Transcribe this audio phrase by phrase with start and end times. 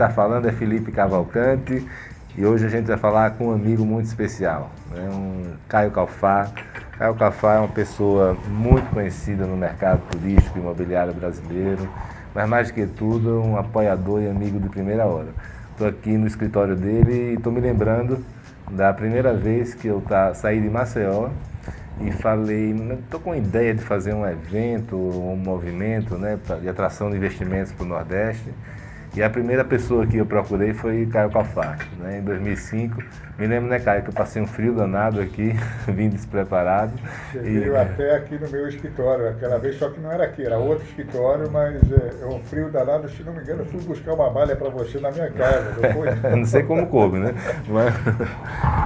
[0.00, 1.86] Está falando é Felipe Cavalcante
[2.34, 5.06] e hoje a gente vai falar com um amigo muito especial, né?
[5.12, 6.50] um Caio Calfá.
[6.96, 11.86] Caio Calfá é uma pessoa muito conhecida no mercado turístico e imobiliário brasileiro,
[12.34, 15.28] mas mais do que tudo, um apoiador e amigo de primeira hora.
[15.72, 18.24] Estou aqui no escritório dele e estou me lembrando
[18.70, 21.28] da primeira vez que eu tá, saí de Maceió
[22.00, 27.10] e falei, estou com a ideia de fazer um evento, um movimento né, de atração
[27.10, 28.48] de investimentos para o Nordeste.
[29.14, 33.02] E a primeira pessoa que eu procurei foi Caio Calfá, né, em 2005.
[33.40, 35.54] Me lembro, né, Caio, que eu passei um frio danado aqui,
[35.88, 36.92] vim despreparado.
[37.32, 37.72] Cheguei e...
[37.74, 41.50] até aqui no meu escritório, aquela vez, só que não era aqui, era outro escritório,
[41.50, 44.68] mas é, um frio danado, se não me engano, eu fui buscar uma malha para
[44.68, 46.10] você na minha casa, não foi?
[46.36, 47.34] não sei como coube, né?
[47.66, 47.94] Mas,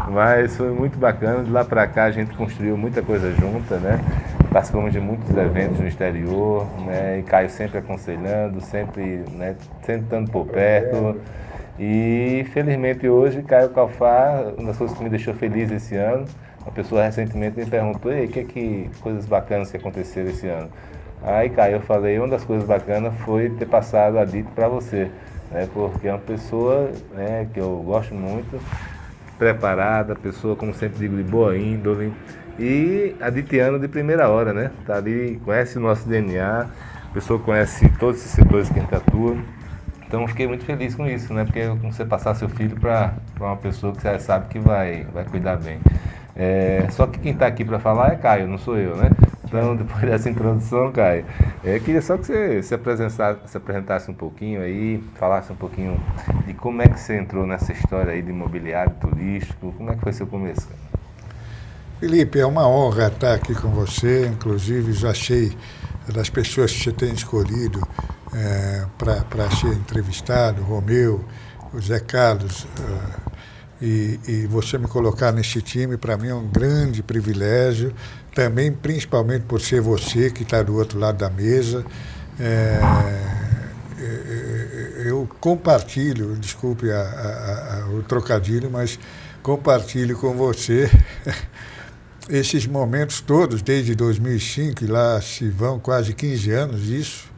[0.08, 3.98] mas foi muito bacana, de lá para cá a gente construiu muita coisa junta, né?
[4.52, 7.18] participamos de muitos eventos no exterior, né?
[7.18, 11.20] E Caio sempre aconselhando, sempre, né, sempre estando por perto.
[11.78, 16.24] E felizmente hoje Caio Calfá, uma das coisas que me deixou feliz esse ano,
[16.62, 20.68] uma pessoa recentemente me perguntou, e que que coisas bacanas que aconteceram esse ano?
[21.22, 25.10] Aí Caio, eu falei, uma das coisas bacanas foi ter passado a dito para você,
[25.50, 25.68] né?
[25.72, 28.60] Porque é uma pessoa, né, que eu gosto muito,
[29.36, 32.12] preparada, pessoa, como sempre digo, de boa índole
[32.58, 34.70] e aditiano de primeira hora, né?
[34.86, 36.66] Tá ali, conhece o nosso DNA,
[37.10, 39.36] a pessoa conhece todos esses setores que a gente atua.
[40.14, 41.44] Então fiquei muito feliz com isso, né?
[41.44, 45.56] Porque você passar seu filho para uma pessoa que você sabe que vai, vai cuidar
[45.56, 45.80] bem.
[46.36, 49.10] É, só que quem está aqui para falar é Caio, não sou eu, né?
[49.44, 51.24] Então, depois dessa introdução, Caio,
[51.64, 56.00] é, queria só que você se apresentasse, se apresentasse um pouquinho aí, falasse um pouquinho
[56.46, 60.00] de como é que você entrou nessa história aí de imobiliário turístico, como é que
[60.00, 60.68] foi seu começo?
[61.98, 64.28] Felipe, é uma honra estar aqui com você.
[64.28, 65.56] Inclusive, já achei
[66.12, 67.80] das pessoas que você tem escolhido
[68.34, 71.24] é, para ser entrevistado, Romeu,
[71.72, 73.32] o Zé Carlos, uh,
[73.80, 77.92] e, e, você me colocar nesse time, para mim é um grande privilégio.
[78.34, 81.84] Também, principalmente por ser você que está do outro lado da mesa.
[82.40, 82.80] É,
[85.04, 88.98] eu compartilho, desculpe a, a, a, o trocadilho, mas
[89.42, 90.90] compartilho com você
[92.30, 97.33] esses momentos todos, desde 2005, e lá se vão quase 15 anos, isso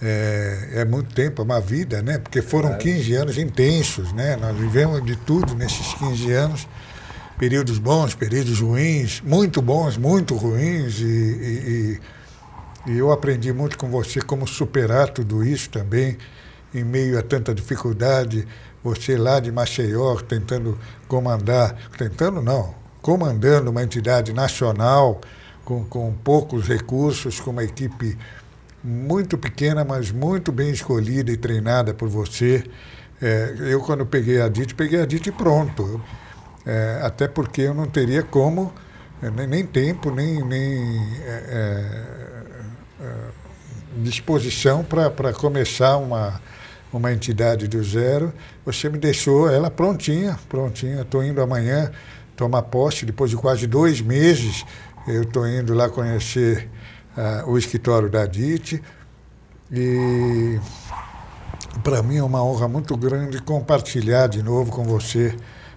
[0.00, 2.18] é, é, muito tempo, é uma vida, né?
[2.18, 4.36] Porque foram 15 anos intensos, né?
[4.36, 6.68] Nós vivemos de tudo nesses 15 anos,
[7.36, 11.04] períodos bons, períodos ruins, muito bons, muito ruins, e,
[12.86, 16.16] e, e eu aprendi muito com você como superar tudo isso também,
[16.72, 18.46] em meio a tanta dificuldade,
[18.82, 20.78] você lá de Maceió tentando
[21.08, 25.20] comandar, tentando não, comandando uma entidade nacional
[25.64, 28.16] com, com poucos recursos, com uma equipe
[28.82, 32.64] muito pequena, mas muito bem escolhida e treinada por você.
[33.20, 36.00] É, eu, quando peguei a DIT, peguei a DIT pronto.
[36.64, 38.72] É, até porque eu não teria como,
[39.22, 41.94] é, nem, nem tempo, nem, nem é,
[43.00, 43.14] é,
[43.96, 46.40] disposição para começar uma,
[46.92, 48.32] uma entidade do zero.
[48.64, 51.02] Você me deixou ela prontinha, prontinha.
[51.02, 51.90] Estou indo amanhã
[52.36, 54.64] tomar posse, depois de quase dois meses,
[55.08, 56.68] eu estou indo lá conhecer
[57.18, 58.82] uh, o escritório da DIT.
[59.70, 60.58] E
[61.82, 65.36] para mim é uma honra muito grande compartilhar de novo com você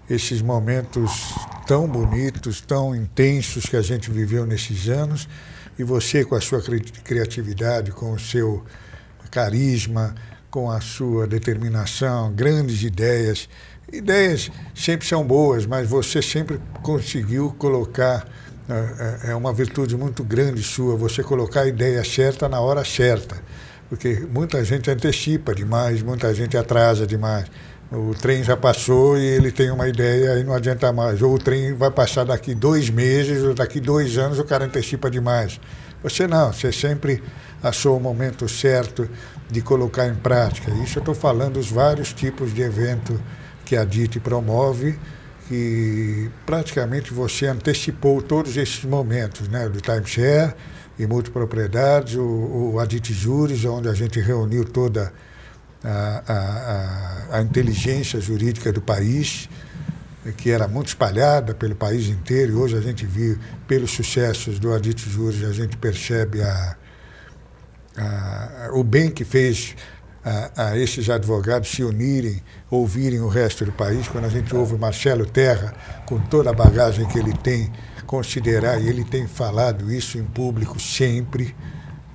[0.09, 1.33] esses momentos
[1.65, 5.27] tão bonitos, tão intensos que a gente viveu nesses anos.
[5.79, 6.61] E você, com a sua
[7.03, 8.63] criatividade, com o seu
[9.31, 10.13] carisma,
[10.49, 13.47] com a sua determinação, grandes ideias
[13.91, 18.25] Ideias sempre são boas, mas você sempre conseguiu colocar.
[18.71, 22.85] É, é, é uma virtude muito grande sua, você colocar a ideia certa na hora
[22.85, 23.35] certa.
[23.89, 27.47] Porque muita gente antecipa demais, muita gente atrasa demais.
[27.91, 31.21] O trem já passou e ele tem uma ideia e não adianta mais.
[31.21, 35.11] Ou o trem vai passar daqui dois meses, ou daqui dois anos o cara antecipa
[35.11, 35.59] demais.
[36.01, 37.21] Você não, você sempre
[37.61, 39.09] achou o momento certo
[39.49, 40.71] de colocar em prática.
[40.75, 43.21] Isso eu estou falando dos vários tipos de evento
[43.65, 44.97] que a DIT promove
[45.51, 49.67] que praticamente você antecipou todos esses momentos, né?
[49.67, 50.55] Do timeshare
[50.97, 52.77] e multipropriedades, o, o
[53.09, 55.11] Juris, onde a gente reuniu toda
[55.83, 56.23] a,
[57.29, 59.49] a, a, inteligência jurídica do país,
[60.37, 63.37] que era muito espalhada pelo país inteiro, e hoje a gente viu,
[63.67, 66.77] pelos sucessos do Adit Juris, a gente percebe a,
[68.71, 69.75] o bem que fez
[70.23, 74.07] a, a, esses advogados se unirem, ouvirem o resto do país.
[74.07, 75.73] Quando a gente ouve Marcelo Terra,
[76.05, 77.71] com toda a bagagem que ele tem,
[78.05, 81.55] considerar, e ele tem falado isso em público sempre,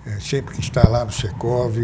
[0.07, 1.79] é, sempre que está lá no Secov,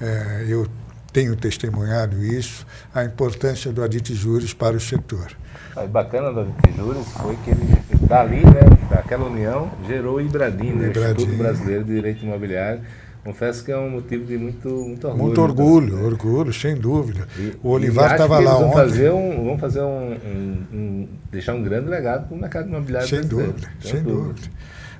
[0.00, 0.66] é, eu
[1.12, 2.64] tenho testemunhado isso,
[2.94, 5.36] a importância do Adit Juris para o setor.
[5.76, 10.72] O bacana do Adit Juris foi que ele, dali, né, daquela união, gerou o IBRADIM,
[10.72, 12.82] né, Instituto Brasileiro de Direito Imobiliário,
[13.22, 15.24] Confesso que é um motivo de muito, muito orgulho.
[15.24, 16.02] Muito orgulho, né?
[16.02, 17.28] orgulho, sem dúvida.
[17.38, 18.74] E, o Olivar estava lá vão ontem.
[18.76, 23.08] Fazer um, vão fazer um, um, um, deixar um grande legado para o mercado imobiliário
[23.08, 23.52] sem brasileiro.
[23.52, 24.40] Dúvida, sem dúvida.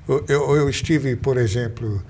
[0.07, 2.01] Eu, eu, eu, estive, por exemplo,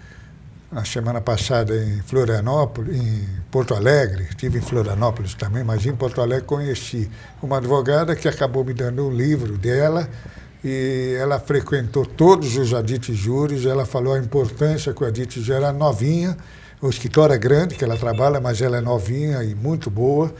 [0.70, 6.20] na semana passada em Florianópolis, em Porto Alegre, estive em Florianópolis também, mas em Porto
[6.20, 7.10] Alegre conheci
[7.42, 10.10] uma advogada que acabou me dando um livro dela
[10.64, 15.50] e ela frequentou todos os Adit Júris, ela falou a importância que o Adit Júris
[15.64, 16.38] era novinha,
[16.82, 20.34] o escritório é grande que ela trabalha, mas ela é novinha e muito boa.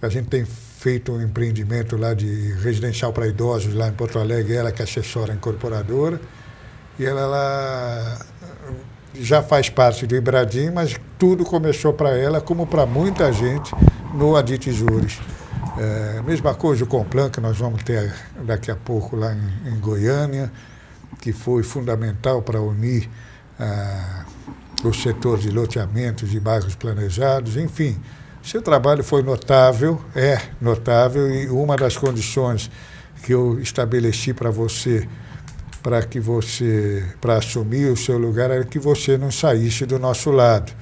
[0.00, 4.54] A gente tem feito um empreendimento lá de residencial para idosos lá em Porto Alegre,
[4.54, 6.20] ela que é assessora incorporadora,
[6.98, 8.18] e ela, ela
[9.14, 13.74] já faz parte do Ibradim, mas tudo começou para ela, como para muita gente,
[14.12, 15.18] no Adit Júris.
[15.76, 18.14] É, mesma coisa o Complan, que nós vamos ter
[18.44, 20.50] daqui a pouco lá em, em Goiânia,
[21.20, 23.08] que foi fundamental para unir
[23.58, 24.24] ah,
[24.84, 27.98] o setor de loteamentos e bairros planejados, enfim.
[28.42, 32.70] Seu trabalho foi notável, é notável, e uma das condições
[33.22, 35.08] que eu estabeleci para você,
[35.82, 40.30] para que você, para assumir o seu lugar, era que você não saísse do nosso
[40.30, 40.72] lado.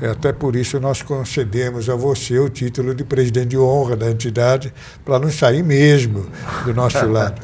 [0.00, 4.10] É, até por isso nós concedemos a você o título de presidente de honra da
[4.10, 4.72] entidade,
[5.04, 6.26] para não sair mesmo
[6.64, 7.40] do nosso lado.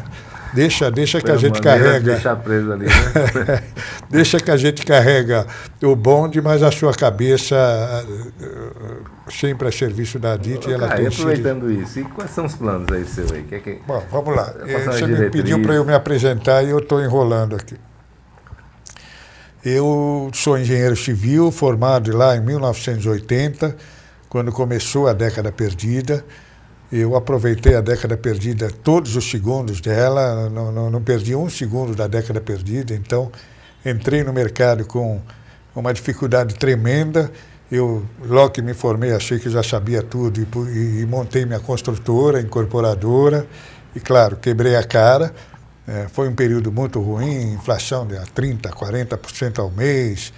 [0.53, 2.13] Deixa, deixa que a gente carrega.
[2.13, 3.63] Deixa preso ali, né?
[4.11, 5.47] deixa que a gente carrega
[5.83, 7.57] o bonde, mas a sua cabeça
[9.31, 10.69] sempre a serviço da DIT.
[10.69, 11.83] e ela tem aproveitando sido...
[11.83, 13.45] isso, e quais são os planos aí seu aí?
[13.45, 13.79] Que, que...
[13.87, 14.53] Bom, vamos lá.
[14.87, 17.77] Você me pediu para eu me apresentar e eu estou enrolando aqui.
[19.65, 23.77] Eu sou engenheiro civil, formado lá em 1980,
[24.29, 26.25] quando começou a década perdida.
[26.91, 31.95] Eu aproveitei a década perdida, todos os segundos dela, não, não, não perdi um segundo
[31.95, 33.31] da década perdida, então
[33.87, 35.21] entrei no mercado com
[35.77, 37.31] uma dificuldade tremenda.
[37.71, 41.61] Eu, logo que me formei, achei que já sabia tudo e, e, e montei minha
[41.61, 43.47] construtora, incorporadora,
[43.95, 45.33] e claro, quebrei a cara
[45.87, 50.33] é, foi um período muito ruim, inflação de 30%, 40% ao mês,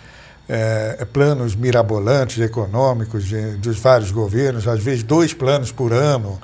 [0.48, 6.40] é, é, planos mirabolantes econômicos de, dos vários governos, às vezes dois planos por ano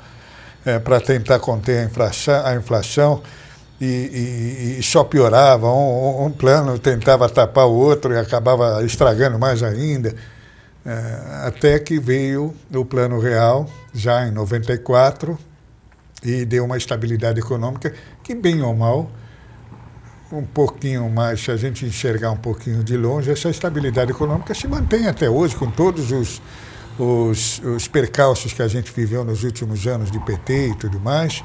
[0.65, 3.23] é, para tentar conter a inflação, a inflação
[3.81, 5.69] e, e, e só piorava.
[5.69, 10.15] Um, um, plano tentava tapar o outro e acabava estragando mais ainda.
[10.85, 15.39] É, até que veio o Plano Real, já em 94,
[16.23, 19.11] e deu uma estabilidade econômica que, bem ou mal,
[20.33, 24.69] um pouquinho mais, se a gente enxergar um pouquinho de longe, essa estabilidade econômica se
[24.69, 26.41] mantém até hoje, com todos os,
[26.99, 31.41] os, os percalços que a gente viveu nos últimos anos de PT e tudo mais.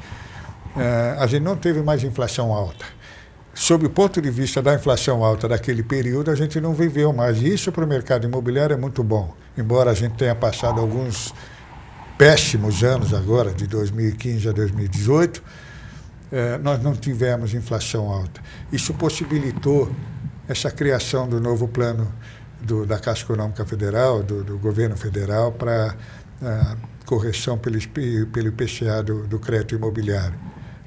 [0.76, 2.84] Uh, a gente não teve mais inflação alta.
[3.54, 7.40] Sob o ponto de vista da inflação alta daquele período, a gente não viveu mais.
[7.40, 11.32] E isso para o mercado imobiliário é muito bom, embora a gente tenha passado alguns
[12.18, 15.42] péssimos anos agora, de 2015 a 2018,
[16.32, 18.40] eh, nós não tivemos inflação alta.
[18.72, 19.90] Isso possibilitou
[20.48, 22.12] essa criação do novo plano
[22.60, 25.94] do, da Caixa Econômica Federal, do, do governo federal, para
[26.42, 30.38] a correção pelo, pelo IPCA do, do crédito imobiliário.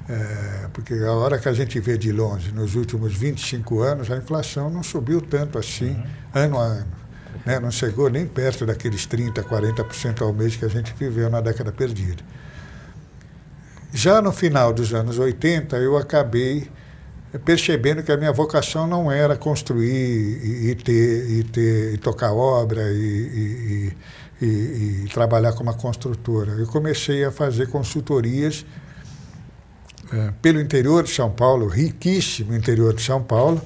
[0.08, 4.16] É, porque a hora que a gente vê de longe, nos últimos 25 anos, a
[4.16, 6.04] inflação não subiu tanto assim, uhum.
[6.34, 6.99] ano a ano.
[7.44, 7.58] Né?
[7.58, 11.72] Não chegou nem perto daqueles 30%, 40% ao mês que a gente viveu na década
[11.72, 12.22] perdida.
[13.92, 16.68] Já no final dos anos 80, eu acabei
[17.44, 22.32] percebendo que a minha vocação não era construir e, e ter, e, ter, e tocar
[22.32, 23.92] obra e,
[24.40, 26.52] e, trabalhar como uma construtora.
[26.52, 28.64] Eu comecei a fazer consultorias
[30.12, 33.60] é, pelo interior de São Paulo, riquíssimo interior de São Paulo,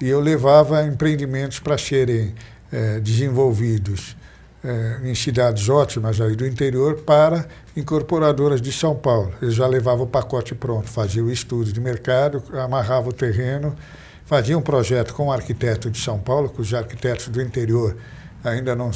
[0.00, 2.34] e eu levava empreendimentos para serem
[2.72, 4.16] é, desenvolvidos
[4.64, 9.32] é, em cidades ótimas aí do interior para incorporadoras de São Paulo.
[9.42, 13.76] Eu já levava o pacote pronto, fazia o estudo de mercado, amarrava o terreno,
[14.24, 17.96] fazia um projeto com o arquiteto de São Paulo, que os arquitetos do interior
[18.44, 18.90] ainda não.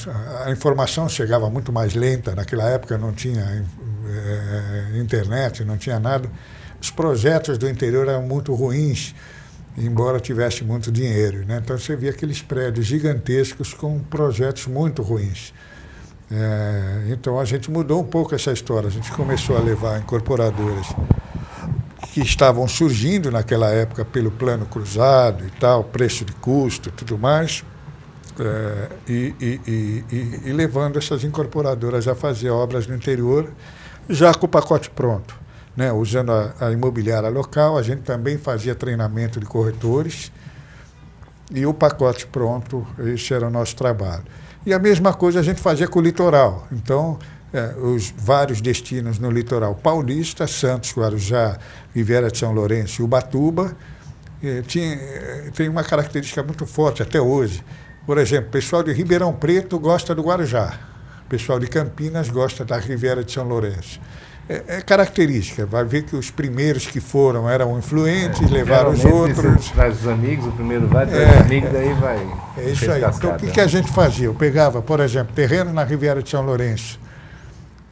[0.45, 6.31] A informação chegava muito mais lenta, naquela época não tinha é, internet, não tinha nada.
[6.81, 9.15] Os projetos do interior eram muito ruins,
[9.77, 11.45] embora tivesse muito dinheiro.
[11.47, 11.61] Né?
[11.63, 15.53] Então você via aqueles prédios gigantescos com projetos muito ruins.
[16.31, 18.89] É, então a gente mudou um pouco essa história.
[18.89, 20.87] A gente começou a levar incorporadoras
[22.13, 27.63] que estavam surgindo naquela época pelo plano cruzado e tal, preço de custo tudo mais,
[28.39, 29.61] é, e, e,
[30.11, 33.51] e, e, levando essas incorporadoras a fazer obras no interior,
[34.09, 35.35] já com o pacote pronto.
[35.77, 35.93] Né?
[35.93, 40.33] Usando a, a imobiliária local, a gente também fazia treinamento de corretores
[41.51, 44.25] e o pacote pronto, esse era o nosso trabalho.
[44.65, 46.67] E a mesma coisa a gente fazia com o litoral.
[46.73, 47.19] Então,
[47.53, 51.59] é, os vários destinos no litoral paulista, Santos, Guarujá,
[51.95, 53.77] Riviera de São Lourenço e Ubatuba,
[54.43, 57.63] é, tinha, é, tem uma característica muito forte até hoje
[58.07, 60.79] por exemplo, o pessoal de Ribeirão Preto gosta do Guarujá,
[61.27, 64.01] o pessoal de Campinas gosta da Riviera de São Lourenço.
[64.49, 65.67] É, é, característica.
[65.67, 69.71] Vai ver que os primeiros que foram eram influentes, é, levaram os outros.
[69.71, 72.39] Traz os amigos, o primeiro vai, traz é, os amigos, daí vai.
[72.59, 73.01] É isso aí.
[73.01, 73.17] Cascada.
[73.17, 74.27] Então, o que, que, a gente fazia?
[74.27, 77.01] Eu pegava, por exemplo, terreno na Riviera de São Lourenço,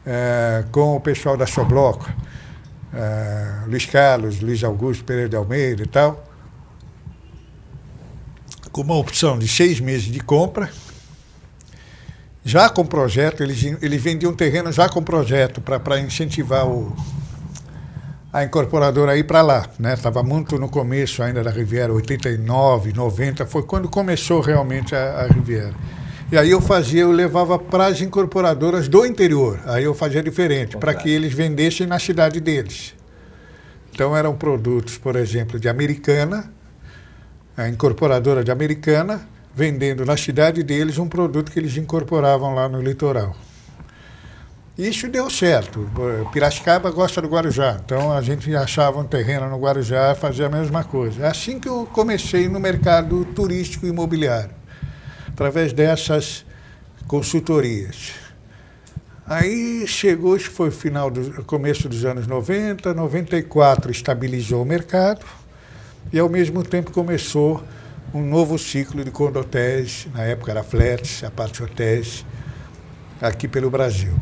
[0.05, 2.09] é, com o pessoal da Sobloco,
[2.93, 6.23] é, Luiz Carlos, Luiz Augusto Pereira de Almeida e tal
[8.75, 10.69] com uma opção de seis meses de compra,
[12.47, 16.95] já com projeto, eles, eles vendiam terreno já com projeto para incentivar o,
[18.31, 19.67] a incorporadora a ir para lá.
[19.91, 20.29] Estava né?
[20.29, 25.73] muito no começo ainda da Riviera, 89, 90, foi quando começou realmente a, a Riviera.
[26.31, 29.59] E aí eu fazia, eu levava para as incorporadoras do interior.
[29.65, 32.93] Aí eu fazia diferente, para que eles vendessem na cidade deles.
[33.91, 36.53] Então eram produtos, por exemplo, de Americana,
[37.57, 42.81] a incorporadora de Americana, vendendo na cidade deles um produto que eles incorporavam lá no
[42.81, 43.33] litoral.
[44.77, 45.89] Isso deu certo.
[46.33, 50.49] Piracicaba gosta do Guarujá, então a gente achava um terreno no Guarujá e fazia a
[50.49, 51.23] mesma coisa.
[51.23, 54.53] É assim que eu comecei no mercado turístico imobiliário,
[55.29, 56.45] através dessas
[57.07, 58.11] consultorias.
[59.25, 65.25] Aí chegou, isso foi final do começo dos anos 90, 94 estabilizou o mercado
[66.11, 67.63] e, ao mesmo tempo, começou
[68.13, 72.25] um novo ciclo de condotéis, na época era flats, a parte hotéis,
[73.21, 74.13] aqui pelo Brasil.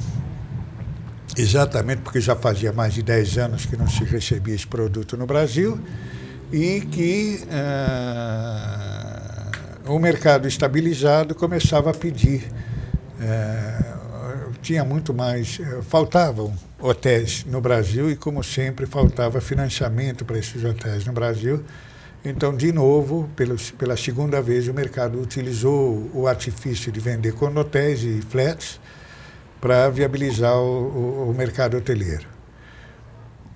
[1.37, 5.25] Exatamente porque já fazia mais de 10 anos que não se recebia esse produto no
[5.25, 5.79] Brasil
[6.51, 9.49] e que ah,
[9.87, 12.43] o mercado estabilizado começava a pedir.
[13.19, 14.03] Ah,
[14.61, 15.59] tinha muito mais,
[15.89, 21.63] faltavam hotéis no Brasil e, como sempre, faltava financiamento para esses hotéis no Brasil.
[22.25, 28.01] Então, de novo, pelos, pela segunda vez, o mercado utilizou o artifício de vender hotéis
[28.01, 28.79] e flats
[29.59, 32.25] para viabilizar o, o, o, mercado hoteleiro.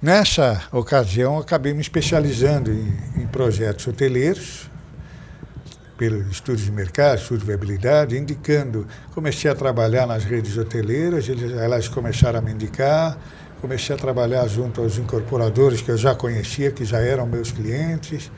[0.02, 4.70] Nessa ocasião, acabei me especializando em, em projetos hoteleiros,
[5.98, 8.86] pelo estudo de mercado, estudo de viabilidade, indicando.
[9.14, 13.18] Comecei a trabalhar nas redes hoteleiras, eles, elas começaram a me indicar.
[13.62, 18.30] Comecei a trabalhar junto aos incorporadores que eu já conhecia, que já eram meus clientes.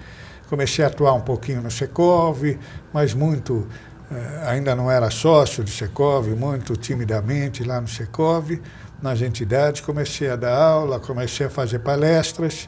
[0.50, 2.58] Comecei a atuar um pouquinho no Secov,
[2.92, 3.68] mas muito,
[4.12, 8.60] eh, ainda não era sócio de Secov, muito timidamente lá no Secov,
[9.00, 9.82] nas entidades.
[9.82, 12.68] Comecei a dar aula, comecei a fazer palestras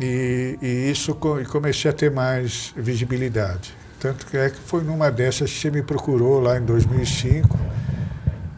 [0.00, 3.72] e, e isso comecei a ter mais visibilidade.
[4.00, 7.56] Tanto que é que foi numa dessas que você me procurou lá em 2005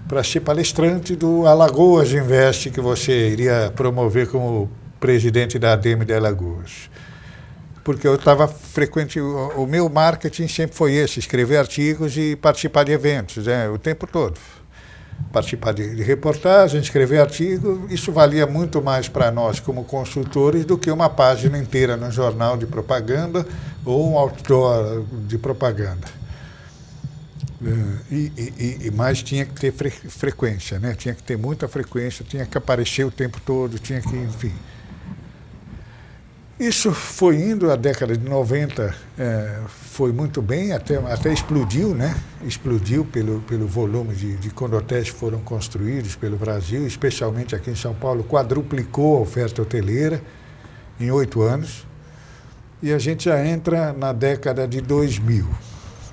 [0.08, 6.14] para ser palestrante do Alagoas Invest, que você iria promover como presidente da ADEME de
[6.14, 6.88] Alagoas.
[7.84, 12.84] Porque eu estava frequente, o, o, meu marketing sempre foi esse, escrever artigos e participar
[12.84, 14.40] de eventos, né, o tempo todo
[15.32, 20.78] participar de, de reportagem, escrever artigo, isso valia muito mais para nós como consultores do
[20.78, 23.46] que uma página inteira no jornal de propaganda
[23.84, 26.06] ou um outdoor de propaganda.
[27.64, 30.94] Eh, e, e, e mais tinha que ter fre, frequência, né?
[30.94, 34.52] tinha que ter muita frequência, tinha que aparecer o tempo todo, tinha que, enfim.
[36.58, 42.14] Isso foi indo, a década de 90 é, foi muito bem, até, até explodiu, né?
[42.46, 47.74] Explodiu pelo, pelo volume de, de condotéis que foram construídos pelo Brasil, especialmente aqui em
[47.74, 50.22] São Paulo, quadruplicou a oferta hoteleira
[51.00, 51.84] em oito anos.
[52.80, 55.48] E a gente já entra na década de 2000,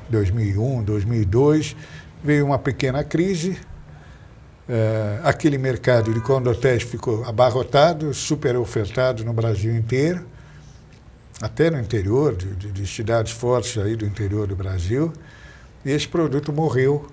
[0.09, 1.75] 2001, 2002,
[2.23, 3.59] veio uma pequena crise,
[4.73, 10.25] é, aquele mercado de condotéis ficou abarrotado, super ofertado no Brasil inteiro,
[11.41, 15.11] até no interior, de, de, de cidades fortes aí do interior do Brasil,
[15.83, 17.05] e esse produto morreu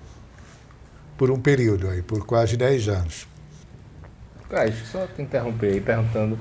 [1.17, 3.27] por um período aí, por quase 10 anos.
[4.49, 6.39] Cais, só te interromper aí perguntando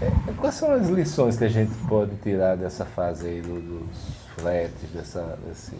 [0.00, 3.98] é, quais são as lições que a gente pode tirar dessa fase aí do, dos
[4.34, 5.72] fretes, dessa, desse,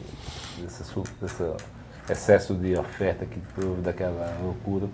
[0.61, 0.85] dessa,
[1.23, 1.57] dessa
[2.09, 4.87] excesso de oferta que houve daquela loucura.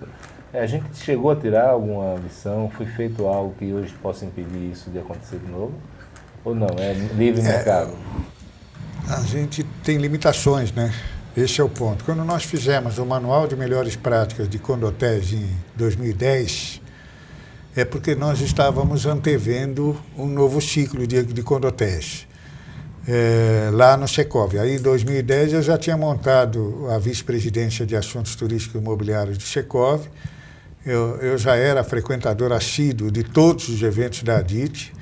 [0.52, 2.70] É, a gente chegou a tirar alguma lição?
[2.76, 5.74] Foi feito algo que hoje possa impedir isso de acontecer de novo?
[6.44, 6.68] Ou não?
[6.78, 7.94] É livre é, mercado?
[9.08, 10.92] A gente tem limitações, né?
[11.36, 12.04] Esse é o ponto.
[12.04, 16.80] Quando nós fizemos o Manual de Melhores Práticas de Condotéis em 2010,
[17.76, 22.26] é porque nós estávamos antevendo um novo ciclo de, de condotéis
[23.06, 24.58] é, lá no Secov.
[24.58, 29.44] Aí, em 2010, eu já tinha montado a vice-presidência de assuntos turísticos e imobiliários do
[29.44, 30.06] Secov.
[30.84, 34.92] Eu, eu já era frequentador assíduo de todos os eventos da ADIT.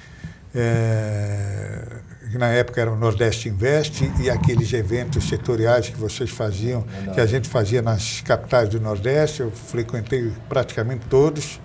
[0.55, 1.83] É,
[2.31, 7.21] que na época era o Nordeste Invest e aqueles eventos setoriais que vocês faziam, que
[7.21, 11.59] a gente fazia nas capitais do Nordeste, eu frequentei praticamente todos.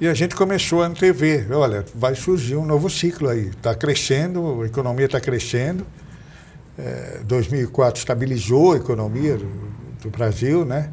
[0.00, 4.62] E a gente começou a antever, olha, vai surgir um novo ciclo aí, está crescendo,
[4.62, 5.86] a economia está crescendo.
[6.76, 9.50] É, 2004 estabilizou a economia do,
[10.02, 10.90] do Brasil, né?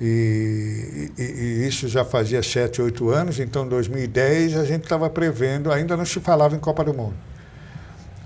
[0.00, 5.10] E, e, e, isso já fazia sete, oito anos, então em 2010 a gente estava
[5.10, 7.14] prevendo, ainda não se falava em Copa do Mundo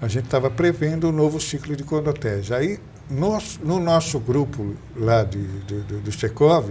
[0.00, 2.52] a gente estava prevendo um novo ciclo de condotéis.
[2.52, 6.70] Aí, nós, no nosso grupo lá de, de, de do Secov,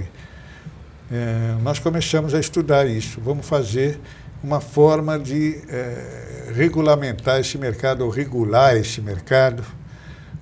[1.12, 3.20] é, nós começamos a estudar isso.
[3.22, 4.00] Vamos fazer
[4.44, 9.64] uma forma de é, regulamentar esse mercado, ou regular esse mercado,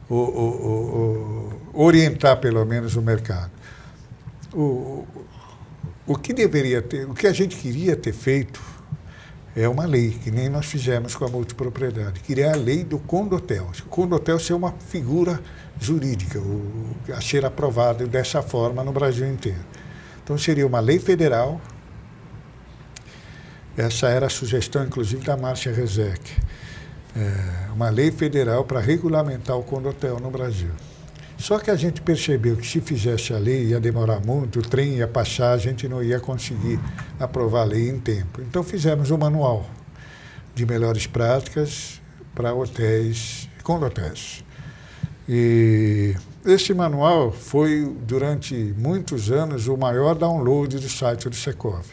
[0.10, 0.96] ou, ou,
[1.74, 3.52] ou, orientar pelo menos o mercado.
[4.54, 5.06] O,
[6.06, 8.62] o que deveria ter, o que a gente queria ter feito
[9.56, 12.98] é uma lei, que nem nós fizemos com a multipropriedade, que é a lei do
[13.00, 13.70] condotel.
[13.86, 15.40] O condotel ser uma figura
[15.80, 16.42] jurídica,
[17.16, 19.64] a ser aprovado dessa forma no Brasil inteiro.
[20.24, 21.60] Então seria uma lei federal,
[23.76, 26.22] essa era a sugestão, inclusive, da Márcia Rezec,
[27.16, 30.72] é, uma lei federal para regulamentar o condotel no Brasil.
[31.38, 34.98] Só que a gente percebeu que se fizesse a lei ia demorar muito, o trem
[34.98, 36.80] ia passar, a gente não ia conseguir
[37.20, 38.42] aprovar a lei em tempo.
[38.42, 39.70] Então fizemos um manual
[40.56, 42.02] de melhores práticas
[42.34, 44.44] para hotéis, com hotéis.
[45.28, 51.86] E esse manual foi, durante muitos anos, o maior download do site do Secov.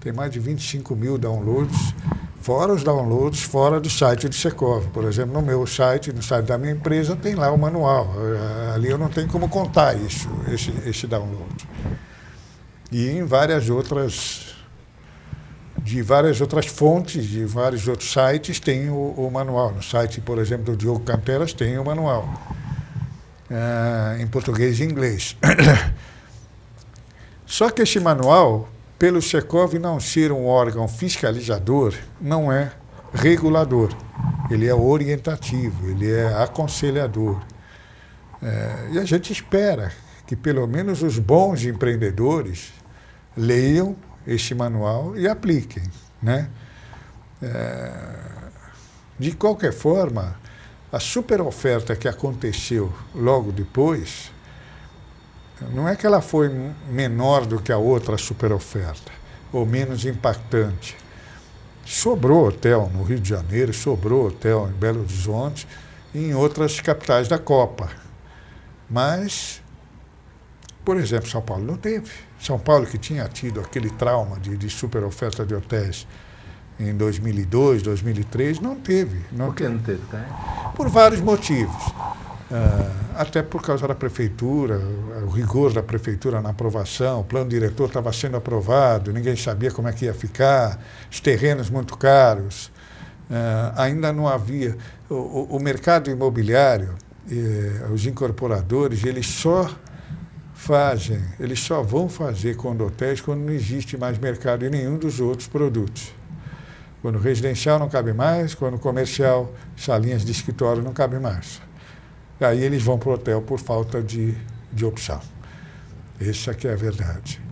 [0.00, 1.94] Tem mais de 25 mil downloads
[2.42, 4.88] Fora os downloads fora do site do Secov.
[4.88, 8.12] Por exemplo, no meu site, no site da minha empresa, tem lá o manual.
[8.74, 11.54] Ali eu não tenho como contar isso, esse, esse download.
[12.90, 14.56] E em várias outras,
[15.78, 19.70] de várias outras fontes, de vários outros sites, tem o, o manual.
[19.70, 22.28] No site, por exemplo, do Diogo Canteras, tem o manual.
[23.52, 25.36] Uh, em português e inglês.
[27.44, 28.66] Só que esse manual
[28.98, 32.72] pelo Secov não ser um órgão fiscalizador, não é
[33.12, 33.90] regulador.
[34.50, 37.42] Ele é orientativo, ele é aconselhador.
[38.40, 39.92] É, e a gente espera
[40.26, 42.72] que pelo menos os bons empreendedores
[43.36, 45.82] leiam este manual e apliquem.
[46.22, 46.48] Né?
[47.42, 47.92] É,
[49.18, 50.36] de qualquer forma,
[50.92, 54.30] a super oferta que aconteceu logo depois
[55.72, 56.50] não é que ela foi
[56.88, 59.10] menor do que a outra superoferta,
[59.52, 60.96] ou menos impactante.
[61.84, 65.66] Sobrou hotel no Rio de Janeiro, sobrou hotel em Belo Horizonte
[66.12, 67.88] e em outras capitais da Copa.
[68.90, 69.62] Mas,
[70.84, 72.10] por exemplo, São Paulo não teve.
[72.38, 76.06] São Paulo, que tinha tido aquele trauma de, de superoferta de hotéis
[76.78, 79.18] em 2002, 2003, não teve.
[79.30, 80.00] Não por que não teve?
[80.10, 80.72] Tá?
[80.76, 81.86] Por vários motivos.
[82.50, 84.78] Uh, até por causa da prefeitura,
[85.24, 89.88] o rigor da prefeitura na aprovação, o plano diretor estava sendo aprovado, ninguém sabia como
[89.88, 90.78] é que ia ficar,
[91.10, 92.66] os terrenos muito caros,
[93.30, 94.76] uh, ainda não havia.
[95.08, 96.94] O, o mercado imobiliário,
[97.30, 99.70] eh, os incorporadores, eles só
[100.54, 105.48] fazem, eles só vão fazer condotéis quando não existe mais mercado em nenhum dos outros
[105.48, 106.14] produtos.
[107.02, 111.60] Quando residencial não cabe mais, quando comercial, salinhas de escritório não cabe mais.
[112.40, 114.34] Aí eles vão para o hotel por falta de,
[114.72, 115.20] de opção.
[116.20, 117.42] Essa aqui é a verdade.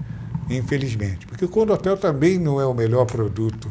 [0.49, 1.27] Infelizmente.
[1.27, 3.71] Porque o hotel também não é o melhor produto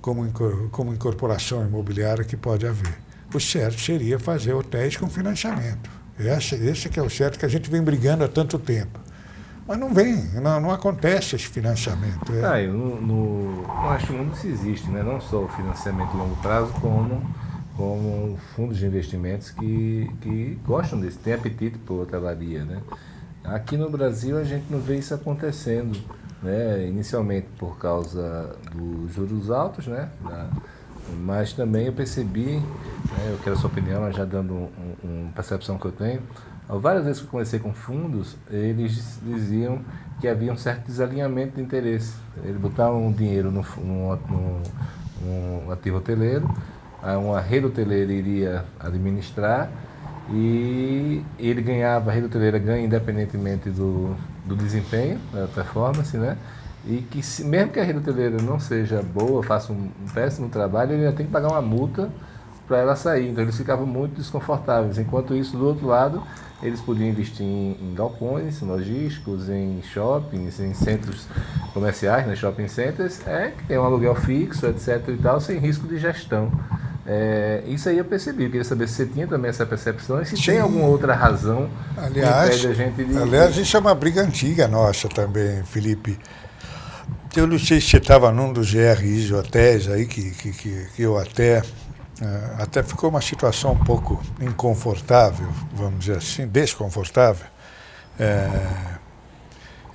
[0.00, 0.30] como,
[0.70, 2.98] como incorporação imobiliária que pode haver.
[3.34, 5.90] O certo seria fazer hotéis com financiamento.
[6.18, 9.03] Esse, esse que é o certo que a gente vem brigando há tanto tempo.
[9.66, 12.32] Mas não vem, não, não acontece esse financiamento.
[12.32, 12.44] É.
[12.44, 15.02] Ah, no, no, no resto do mundo se existe, né?
[15.02, 17.22] não só o financiamento a longo prazo, como,
[17.76, 22.62] como fundos de investimentos que, que gostam desse, têm apetite por hotelaria.
[22.64, 22.82] Né?
[23.42, 25.98] Aqui no Brasil a gente não vê isso acontecendo,
[26.42, 26.86] né?
[26.86, 30.10] inicialmente por causa dos juros altos, né?
[30.22, 30.50] Da,
[31.12, 34.68] mas também eu percebi, né, eu quero a sua opinião, já dando uma
[35.04, 36.22] um, um percepção que eu tenho,
[36.68, 39.80] várias vezes que eu conversei com fundos, eles diziam
[40.20, 42.14] que havia um certo desalinhamento de interesse.
[42.42, 44.18] Eles botavam dinheiro no, no,
[45.22, 46.48] no, ativo hoteleiro,
[47.02, 49.70] uma rede hoteleira iria administrar
[50.30, 56.38] e ele ganhava, a rede hoteleira ganha independentemente do, do desempenho, da performance, né?
[56.86, 60.48] E que se, mesmo que a rede hoteleira não seja boa, faça um, um péssimo
[60.48, 62.10] trabalho, ele ainda tem que pagar uma multa
[62.66, 63.30] para ela sair.
[63.30, 64.98] Então eles ficavam muito desconfortáveis.
[64.98, 66.22] Enquanto isso, do outro lado,
[66.64, 71.26] eles podiam investir em, em galpões logísticos, em shoppings, em centros
[71.74, 75.08] comerciais, né, shopping centers, é, que tem um aluguel fixo, etc.
[75.08, 76.50] e tal, sem risco de gestão.
[77.06, 80.24] É, isso aí eu percebi, eu queria saber se você tinha também essa percepção e
[80.24, 80.52] se Sim.
[80.52, 83.18] tem alguma outra razão aliás, que a gente de...
[83.18, 86.18] Aliás, isso é uma briga antiga nossa também, Felipe.
[87.36, 91.02] Eu não sei se você estava num dos GRIs hotéis aí, que, que, que, que
[91.02, 91.62] eu até
[92.58, 97.46] até ficou uma situação um pouco inconfortável, vamos dizer assim, desconfortável.
[98.18, 98.48] É,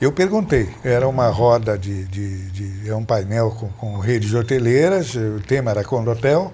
[0.02, 5.16] eu perguntei, era uma roda de, de, de é um painel com, com redes hoteleiras,
[5.16, 6.52] o tema era Condotel.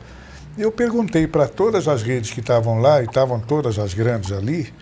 [0.58, 4.73] Eu perguntei para todas as redes que estavam lá, e estavam todas as grandes ali,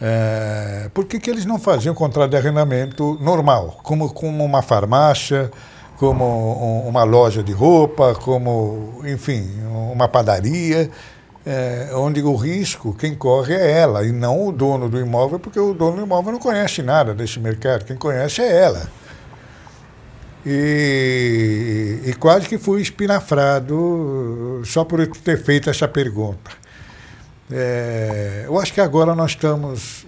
[0.00, 5.50] é, por que, que eles não faziam contrato de arrendamento normal, como, como uma farmácia,
[5.98, 9.50] como uma loja de roupa, como, enfim,
[9.92, 10.88] uma padaria,
[11.44, 15.58] é, onde o risco, quem corre é ela, e não o dono do imóvel, porque
[15.58, 18.88] o dono do imóvel não conhece nada desse mercado, quem conhece é ela.
[20.46, 26.52] E, e quase que fui espinafrado só por ter feito essa pergunta.
[27.50, 30.06] É, eu acho que agora nós estamos,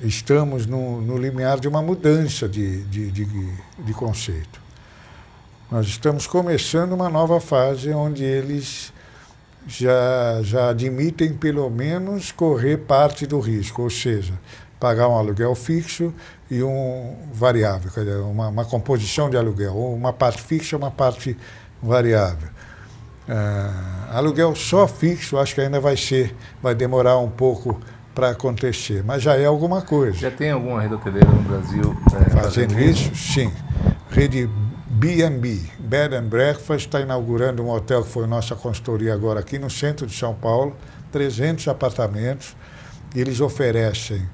[0.00, 4.59] estamos no, no limiar de uma mudança de, de, de, de conceito.
[5.70, 8.92] Nós estamos começando uma nova fase onde eles
[9.68, 14.34] já, já admitem, pelo menos, correr parte do risco, ou seja,
[14.80, 16.12] pagar um aluguel fixo
[16.50, 20.90] e um variável, quer dizer, uma, uma composição de aluguel, uma parte fixa e uma
[20.90, 21.36] parte
[21.80, 22.48] variável.
[23.28, 27.80] Uh, aluguel só fixo, acho que ainda vai ser, vai demorar um pouco
[28.12, 30.18] para acontecer, mas já é alguma coisa.
[30.18, 33.14] Já tem alguma rede hoteleira no Brasil é, fazendo, fazendo isso?
[33.14, 33.52] Sim.
[34.10, 34.50] Rede
[35.00, 39.70] B&B, Bed and Breakfast, está inaugurando um hotel que foi nossa consultoria agora aqui no
[39.70, 40.76] centro de São Paulo,
[41.10, 42.54] 300 apartamentos.
[43.16, 44.28] Eles oferecem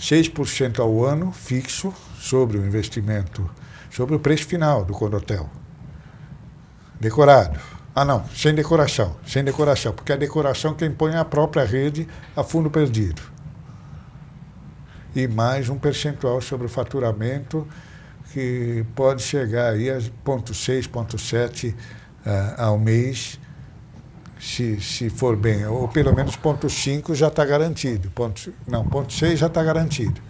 [0.00, 3.48] 6% ao ano fixo sobre o investimento,
[3.88, 5.48] sobre o preço final do condotel.
[6.98, 7.60] Decorado.
[7.94, 12.08] Ah, não, sem decoração, sem decoração, porque a decoração quem põe é a própria rede
[12.34, 13.22] a fundo perdido.
[15.14, 17.64] E mais um percentual sobre o faturamento
[18.32, 21.74] que pode chegar aí a 0,6, 0,7 uh,
[22.56, 23.38] ao mês,
[24.40, 28.10] se, se for bem, ou pelo menos 0,5 já está garantido.
[28.10, 30.20] Ponto, não, 0,6 já está garantido.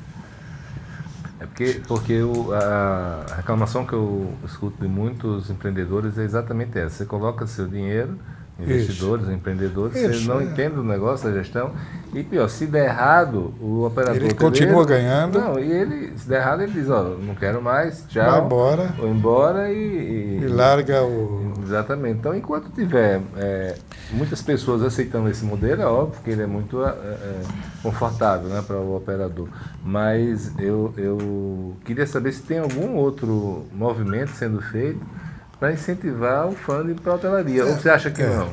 [1.41, 6.99] É porque, porque o, a reclamação que eu escuto de muitos empreendedores é exatamente essa.
[6.99, 8.19] Você coloca seu dinheiro
[8.63, 9.35] investidores, Isso.
[9.35, 10.45] empreendedores, Isso, eles não é.
[10.45, 11.73] entendem o negócio da gestão.
[12.15, 14.17] E pior, se der errado, o operador.
[14.17, 15.41] Ele continua ganhando.
[15.41, 18.31] Não, e ele, se der errado, ele diz, ó, não quero mais, tchau.
[18.31, 18.83] Vai embora.
[18.99, 20.41] Vou embora e, e.
[20.43, 21.55] E, larga o.
[21.63, 22.19] Exatamente.
[22.19, 23.77] Então, enquanto tiver é,
[24.11, 27.41] muitas pessoas aceitando esse modelo, é óbvio que ele é muito é, é
[27.83, 29.49] confortável né, para o operador.
[29.83, 35.01] Mas eu, eu queria saber se tem algum outro movimento sendo feito
[35.63, 37.63] para incentivar o funding para a hotelaria.
[37.63, 38.27] É, Ou você acha que é.
[38.27, 38.53] não?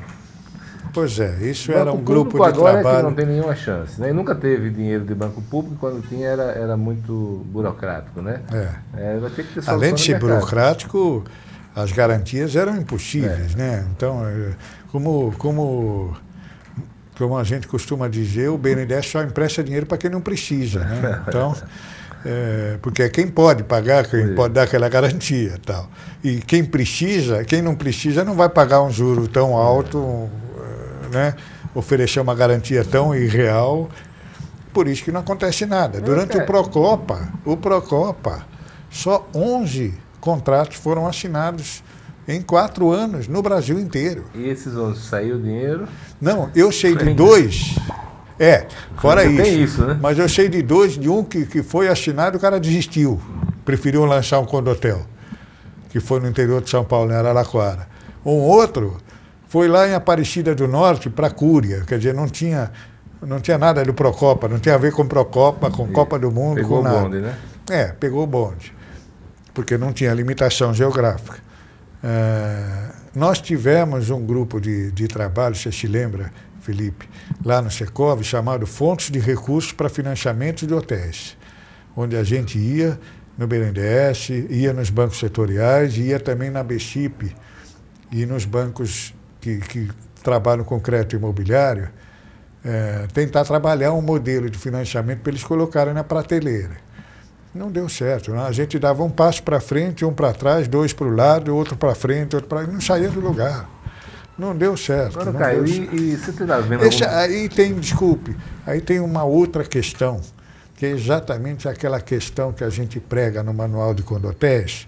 [0.93, 2.97] Pois é, isso era um grupo de agora trabalho.
[2.97, 3.99] É que não tem nenhuma chance.
[3.99, 4.11] Né?
[4.11, 8.21] E nunca teve dinheiro de banco público, quando tinha era, era muito burocrático.
[8.21, 8.41] Né?
[8.53, 9.15] É.
[9.15, 11.23] É, vai ter que ter Além de ser burocrático,
[11.75, 13.55] as garantias eram impossíveis.
[13.55, 13.57] É.
[13.57, 13.87] Né?
[13.95, 14.51] Então, é,
[14.91, 16.15] como, como,
[17.17, 20.81] como a gente costuma dizer, o BNDES só empresta dinheiro para quem não precisa.
[20.81, 21.23] Né?
[21.27, 21.55] Então.
[22.25, 24.35] É, porque é quem pode pagar, quem Sim.
[24.35, 25.89] pode dar aquela garantia tal.
[26.23, 30.29] E quem precisa, quem não precisa, não vai pagar um juro tão alto,
[31.11, 31.15] é.
[31.15, 31.35] né?
[31.73, 33.89] oferecer uma garantia tão irreal.
[34.73, 35.99] Por isso que não acontece nada.
[35.99, 38.45] Durante o Procopa, o Procopa,
[38.89, 41.83] só 11 contratos foram assinados
[42.27, 44.25] em quatro anos no Brasil inteiro.
[44.35, 45.87] E esses 11 saiu dinheiro?
[46.21, 47.75] Não, eu sei de dois
[48.39, 49.43] É, fora isso.
[49.43, 49.99] Tem isso, né?
[50.01, 53.19] Mas eu sei de dois, de um que, que foi assinado, o cara desistiu.
[53.65, 55.05] Preferiu lançar um condotel,
[55.89, 57.87] que foi no interior de São Paulo, em Araraquara.
[58.25, 58.97] Um outro
[59.49, 62.71] foi lá em Aparecida do Norte para Cúria, quer dizer, não tinha,
[63.21, 66.55] não tinha nada do Procopa, não tinha a ver com Procopa, com Copa do Mundo,
[66.55, 66.97] pegou com nada.
[66.97, 67.35] o bonde, né?
[67.69, 68.73] É, pegou o bonde,
[69.53, 71.39] porque não tinha limitação geográfica.
[72.03, 77.09] É, nós tivemos um grupo de, de trabalho, você se lembra, Felipe,
[77.43, 81.37] lá no Secov, chamado Fontes de Recursos para Financiamento de Hotéis,
[81.95, 82.99] onde a gente ia
[83.37, 87.33] no BNDES, ia nos bancos setoriais, ia também na BCIP
[88.11, 89.89] e nos bancos que, que
[90.21, 91.89] trabalham com crédito imobiliário,
[92.63, 96.89] é, tentar trabalhar um modelo de financiamento para eles colocarem na prateleira.
[97.53, 98.31] Não deu certo.
[98.31, 98.41] Né?
[98.41, 101.75] A gente dava um passo para frente, um para trás, dois para o lado, outro
[101.75, 103.67] para frente, outro para não saía do lugar.
[104.39, 105.19] Não deu certo.
[105.19, 107.17] Agora, não Caio, deu e, e você está vendo Esse, algum...
[107.17, 110.21] Aí tem, desculpe, aí tem uma outra questão,
[110.77, 114.87] que é exatamente aquela questão que a gente prega no manual de Condotés,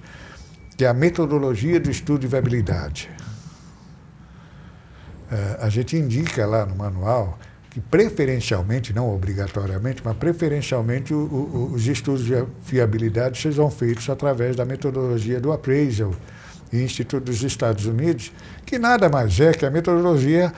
[0.78, 3.10] que é a metodologia do estudo de viabilidade.
[5.30, 7.38] É, a gente indica lá no manual
[7.70, 12.34] que preferencialmente, não obrigatoriamente, mas preferencialmente o, o, os estudos de
[12.64, 16.14] fiabilidade sejam feitos através da metodologia do appraisal
[16.74, 18.32] Instituto dos Estados Unidos,
[18.66, 20.52] que nada mais é que a metodologia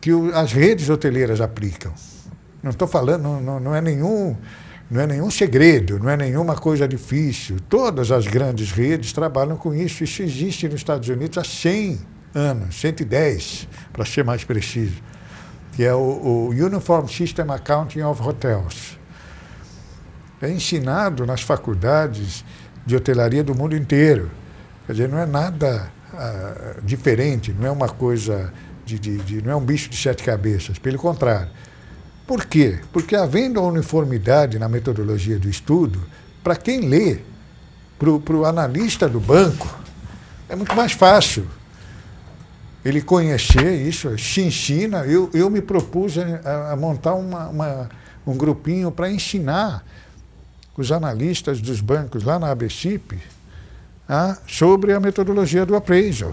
[0.00, 1.92] que o, as redes hoteleiras aplicam.
[2.62, 4.36] Não estou falando, não, não, é nenhum,
[4.90, 7.56] não é nenhum segredo, não é nenhuma coisa difícil.
[7.68, 10.04] Todas as grandes redes trabalham com isso.
[10.04, 12.00] Isso existe nos Estados Unidos há 100
[12.34, 15.02] anos, 110, para ser mais preciso
[15.72, 18.98] que é o, o Uniform System Accounting of Hotels.
[20.40, 22.44] É ensinado nas faculdades
[22.84, 24.30] de hotelaria do mundo inteiro.
[24.86, 28.52] Quer dizer, não é nada ah, diferente, não é uma coisa
[28.84, 31.50] de, de, de, não é um bicho de sete cabeças, pelo contrário.
[32.26, 32.78] Por quê?
[32.92, 36.00] Porque havendo a uniformidade na metodologia do estudo,
[36.42, 37.18] para quem lê,
[37.98, 39.68] para o analista do banco,
[40.48, 41.46] é muito mais fácil
[42.84, 44.08] ele conhecer isso,
[44.40, 45.04] ensina.
[45.04, 47.88] Eu, eu me propus a, a montar uma, uma,
[48.26, 49.84] um grupinho para ensinar
[50.76, 53.20] os analistas dos bancos lá na ABCIP
[54.08, 56.32] a, sobre a metodologia do appraisal.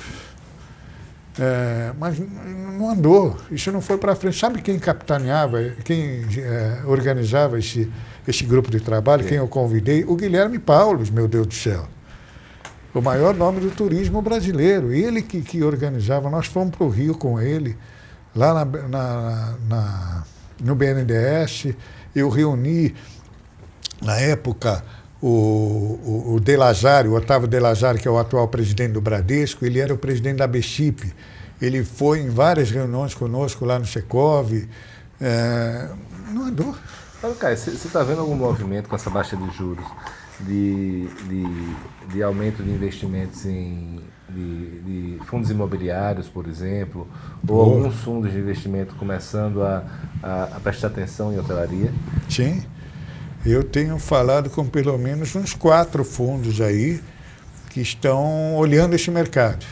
[1.39, 4.37] É, mas não andou, isso não foi para frente.
[4.37, 7.89] Sabe quem capitaneava, quem é, organizava esse,
[8.27, 10.03] esse grupo de trabalho, quem eu convidei?
[10.03, 11.87] O Guilherme Paulos, meu Deus do céu
[12.93, 14.91] o maior nome do turismo brasileiro.
[14.93, 17.77] Ele que, que organizava, nós fomos para o Rio com ele,
[18.35, 20.23] lá na, na, na,
[20.61, 21.73] no BNDES.
[22.15, 22.95] Eu reuni,
[24.01, 24.83] na época,
[25.21, 29.79] o, o, o o Otávio De Lazari, que é o atual presidente do Bradesco, ele
[29.79, 31.13] era o presidente da BCIP.
[31.61, 34.53] Ele foi em várias reuniões conosco lá no Secov.
[35.19, 35.89] É,
[36.31, 36.73] não andou.
[37.21, 39.85] Mas, Caio, você está vendo algum movimento com essa baixa de juros?
[40.41, 41.75] de, de,
[42.13, 47.07] de aumento de investimentos em de, de, fundos imobiliários, por exemplo,
[47.47, 49.83] ou alguns fundos de investimento começando a,
[50.21, 51.91] a, a, prestar atenção em hotelaria?
[52.29, 52.63] Sim.
[53.45, 57.01] Eu tenho falado com pelo menos uns quatro fundos aí
[57.69, 59.65] que estão olhando esse mercado.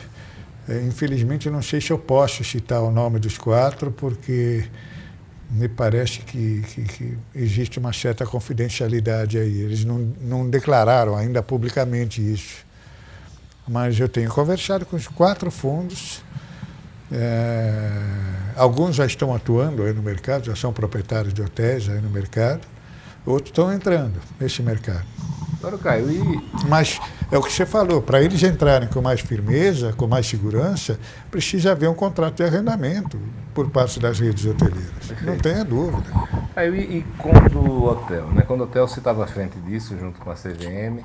[0.69, 4.65] É, infelizmente, não sei se eu posso citar o nome dos quatro, porque
[5.49, 9.61] me parece que, que, que, existe uma certa confidencialidade aí.
[9.61, 12.65] Eles não, não declararam ainda publicamente isso.
[13.67, 16.23] Mas eu tenho conversado com os quatro fundos.
[17.11, 17.89] É,
[18.55, 22.61] alguns já estão atuando aí no mercado, já são proprietários de hotéis aí no mercado.
[23.27, 25.03] Outros estão entrando nesse mercado.
[25.59, 26.49] Agora, Caio, e...
[26.69, 26.97] Mas
[27.29, 30.97] é o que você falou, para eles entrarem com mais firmeza, com mais segurança,
[31.29, 33.19] precisa haver um contrato de arrendamento
[33.53, 34.91] por parte das redes hoteleiras.
[35.07, 35.25] Perfeito.
[35.25, 36.07] Não tenha dúvida.
[36.55, 38.43] Aí, e, e quando o hotel, né?
[38.47, 41.03] Quando o hotel se estava à frente disso, junto com a CVM,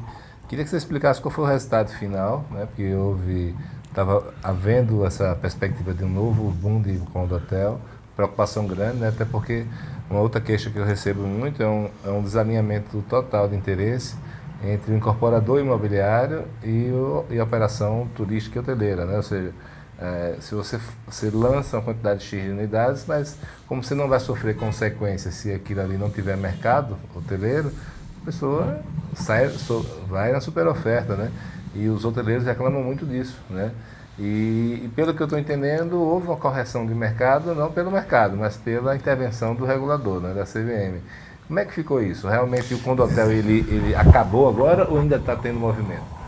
[0.48, 2.66] queria que você explicasse qual foi o resultado final, né?
[2.66, 3.56] Porque houve,
[3.88, 7.80] estava havendo essa perspectiva de um novo boom de com o hotel,
[8.14, 9.08] preocupação grande, né?
[9.08, 9.66] Até porque
[10.12, 14.14] uma outra queixa que eu recebo muito é um, é um desalinhamento total de interesse
[14.62, 19.16] entre o incorporador imobiliário e, o, e a operação turística e hoteleira, né?
[19.16, 19.53] Ou seja,
[19.98, 24.20] é, se você, você lança uma quantidade X de unidades, mas como você não vai
[24.20, 27.72] sofrer consequências se aquilo ali não tiver mercado hoteleiro,
[28.20, 28.81] a pessoa
[29.14, 31.33] sai, so, vai na super oferta, né?
[31.75, 33.72] E os hoteleiros reclamam muito disso, né?
[34.18, 38.57] E, pelo que eu estou entendendo, houve uma correção de mercado, não pelo mercado, mas
[38.57, 41.01] pela intervenção do regulador, né, da CVM.
[41.48, 42.29] Como é que ficou isso?
[42.29, 46.22] Realmente o Condotel ele, ele acabou agora ou ainda está tendo movimento?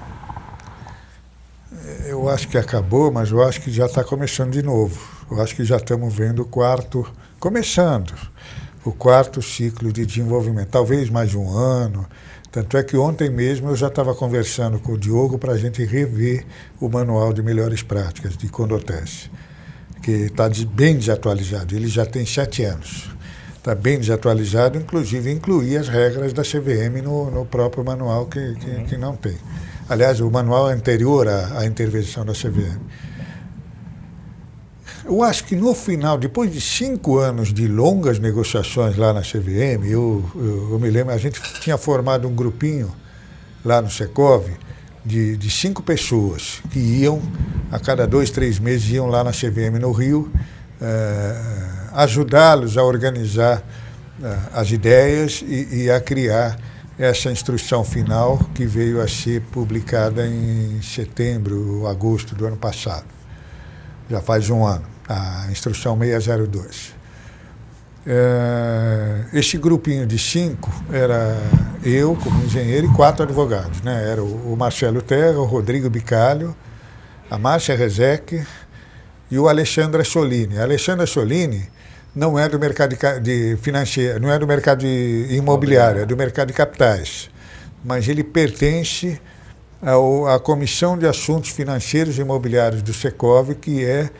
[2.07, 4.99] Eu acho que acabou, mas eu acho que já está começando de novo.
[5.31, 7.07] Eu acho que já estamos vendo o quarto
[7.38, 8.14] começando.
[8.85, 12.07] o quarto ciclo de desenvolvimento, talvez mais de um ano.
[12.55, 15.85] Tanto é que ontem mesmo eu já estava conversando com o Diogo para a gente
[15.85, 16.47] rever
[16.81, 19.29] o manual de melhores práticas de Condoteste,
[20.01, 21.75] que está bem desatualizado.
[21.75, 23.11] Ele já tem sete anos.
[23.57, 28.71] Está bem desatualizado, inclusive incluir as regras da CVM no, no próprio manual que, que,
[28.71, 28.85] uhum.
[28.85, 29.37] que, não tem.
[29.88, 32.79] Aliás, o manual anterior à, à intervenção da CVM.
[35.07, 39.85] Eu acho que no final, depois de cinco anos de longas negociações lá na CVM,
[39.85, 42.90] eu, eu, eu me lembro, a gente tinha formado um grupinho
[43.62, 44.49] lá no Secov
[45.05, 47.21] de, de cinco pessoas que iam,
[47.71, 50.33] a cada dois, três meses, iam lá na CVM no Rio,
[50.81, 51.43] eh,
[51.93, 53.62] ajudá-los a organizar
[54.23, 56.59] eh, as ideias e, e a criar
[56.99, 63.05] essa instrução final que veio a ser publicada em setembro, agosto do ano passado.
[64.09, 66.95] Já faz um ano a instrução 602.
[68.07, 71.37] É, este grupinho de cinco era
[71.83, 73.81] eu, como engenheiro, e quatro advogados.
[73.81, 74.11] Né?
[74.11, 76.55] Era o Marcelo Terra, o Rodrigo Bicalho,
[77.31, 78.45] a Márcia Rezec
[79.31, 80.59] e o Alexandre Solini.
[80.59, 81.67] A Alexandra Solini
[82.14, 86.49] não é do mercado de, de financeiro, não é do mercado imobiliário, é do mercado
[86.49, 87.31] de capitais.
[87.83, 89.21] Mas ele pertence
[89.83, 94.11] ao, à Comissão de Assuntos Financeiros e Imobiliários do Secov, que é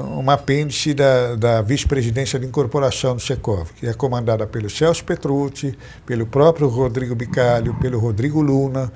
[0.00, 5.76] uma apêndice da, da vice-presidência de incorporação do Secov, que é comandada pelo Celso Petrucci,
[6.06, 8.92] pelo próprio Rodrigo Bicalho, pelo Rodrigo Luna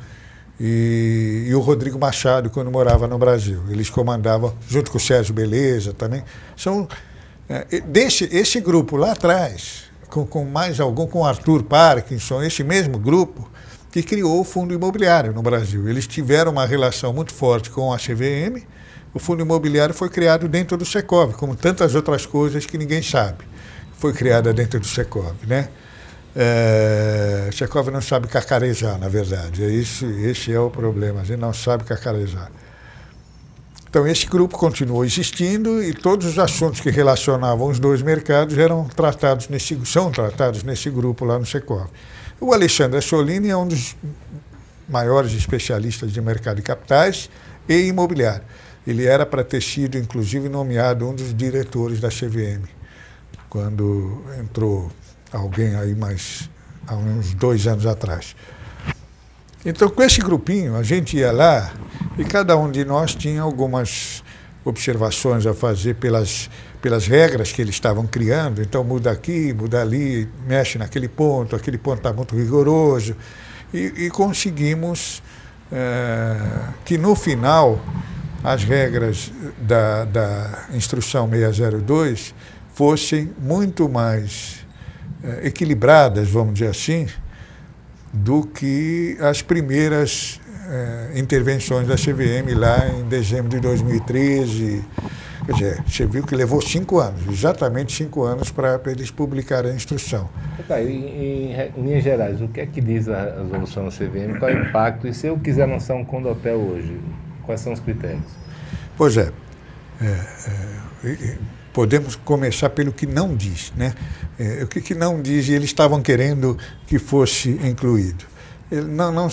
[0.58, 3.60] e, e, o Rodrigo Machado, quando morava no Brasil.
[3.68, 6.22] Eles comandavam, junto com o Sérgio Beleza também.
[6.56, 6.88] São,
[7.48, 12.98] é, desse, esse grupo lá atrás, com, com mais algum, com Arthur Parkinson, esse mesmo
[12.98, 13.48] grupo,
[13.92, 15.88] que criou o Fundo Imobiliário no Brasil.
[15.88, 18.62] Eles tiveram uma relação muito forte com a CVM,
[19.16, 23.46] o fundo imobiliário foi criado dentro do Secov, como tantas outras coisas que ninguém sabe.
[23.98, 25.70] Foi criada dentro do Secov, né?
[26.36, 29.64] É, Secov não sabe cacarejar, na verdade.
[29.64, 31.22] É isso, esse é o problema.
[31.22, 32.50] A gente não sabe cacarejar.
[33.88, 38.84] Então, esse grupo continuou existindo e todos os assuntos que relacionavam os dois mercados eram
[38.84, 41.88] tratados nesse, são tratados nesse grupo lá no Secov.
[42.38, 43.96] O Alexandre Solini é um dos
[44.86, 47.30] maiores especialistas de mercado de capitais
[47.66, 48.44] e imobiliário.
[48.86, 52.64] Ele era para ter sido, inclusive, nomeado um dos diretores da CVM,
[53.48, 54.90] quando entrou
[55.32, 56.48] alguém aí mais
[56.86, 58.36] há uns dois anos atrás.
[59.64, 61.72] Então, com esse grupinho, a gente ia lá
[62.16, 64.22] e cada um de nós tinha algumas
[64.64, 66.48] observações a fazer pelas,
[66.80, 68.62] pelas regras que eles estavam criando.
[68.62, 73.16] Então, muda aqui, muda ali, mexe naquele ponto, aquele ponto está muito rigoroso.
[73.74, 75.20] E, e conseguimos
[75.72, 76.36] é,
[76.84, 77.80] que, no final,
[78.42, 82.34] as regras da, da instrução 602
[82.74, 84.66] fossem muito mais
[85.22, 87.06] é, equilibradas, vamos dizer assim,
[88.12, 94.84] do que as primeiras é, intervenções da CVM lá em dezembro de 2013.
[95.46, 99.74] Quer dizer, você viu que levou cinco anos, exatamente cinco anos para eles publicarem a
[99.74, 100.28] instrução.
[100.66, 104.38] Tá, em, em, em, linhas gerais, o que é que diz a resolução da CVM?
[104.40, 105.06] Qual é o impacto?
[105.06, 107.00] E se eu quiser lançar um condotel hoje,
[107.46, 108.24] Quais são os critérios?
[108.96, 109.32] Pois é.
[110.00, 110.06] é,
[111.04, 111.38] é
[111.76, 113.70] podemos começar pelo que não diz.
[113.76, 113.94] Né?
[114.38, 116.56] É, o que, que não diz e eles estavam querendo
[116.86, 118.24] que fosse incluído.
[118.70, 119.28] Não, não,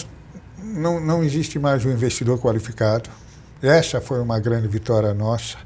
[0.61, 3.09] não, não existe mais um investidor qualificado.
[3.61, 5.57] Essa foi uma grande vitória nossa,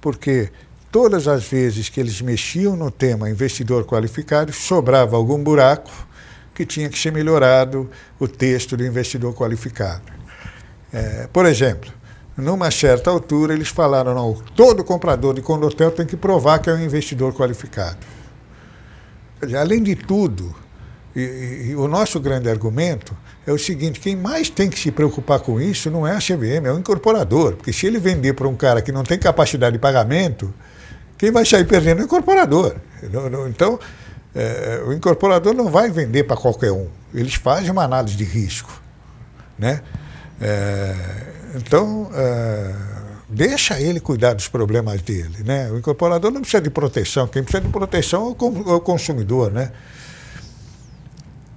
[0.00, 0.52] porque
[0.92, 5.90] todas as vezes que eles mexiam no tema investidor qualificado, sobrava algum buraco
[6.54, 10.15] que tinha que ser melhorado o texto do investidor qualificado.
[10.96, 11.92] É, por exemplo,
[12.34, 16.72] numa certa altura eles falaram, não, todo comprador de condotel tem que provar que é
[16.72, 17.98] um investidor qualificado.
[19.60, 20.56] Além de tudo,
[21.14, 23.14] e, e, o nosso grande argumento
[23.46, 26.66] é o seguinte, quem mais tem que se preocupar com isso não é a CVM,
[26.66, 27.56] é o incorporador.
[27.56, 30.52] Porque se ele vender para um cara que não tem capacidade de pagamento,
[31.18, 32.76] quem vai sair perdendo é o incorporador.
[33.50, 33.78] Então,
[34.34, 36.88] é, o incorporador não vai vender para qualquer um.
[37.12, 38.80] Eles fazem uma análise de risco.
[39.58, 39.82] Né?
[40.40, 40.94] É,
[41.54, 42.74] então, é,
[43.28, 45.42] deixa ele cuidar dos problemas dele.
[45.44, 45.70] Né?
[45.70, 49.50] O incorporador não precisa de proteção, quem precisa de proteção é o consumidor.
[49.50, 49.72] Né?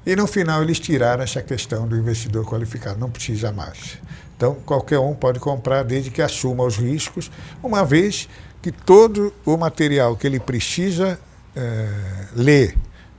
[0.06, 3.98] E no final eles tiraram essa questão do investidor qualificado, não precisa mais.
[4.36, 7.30] Então, qualquer um pode comprar desde que assuma os riscos,
[7.62, 8.30] uma vez
[8.62, 11.20] que todo o material que ele precisa
[11.56, 11.90] é,
[12.34, 12.78] ler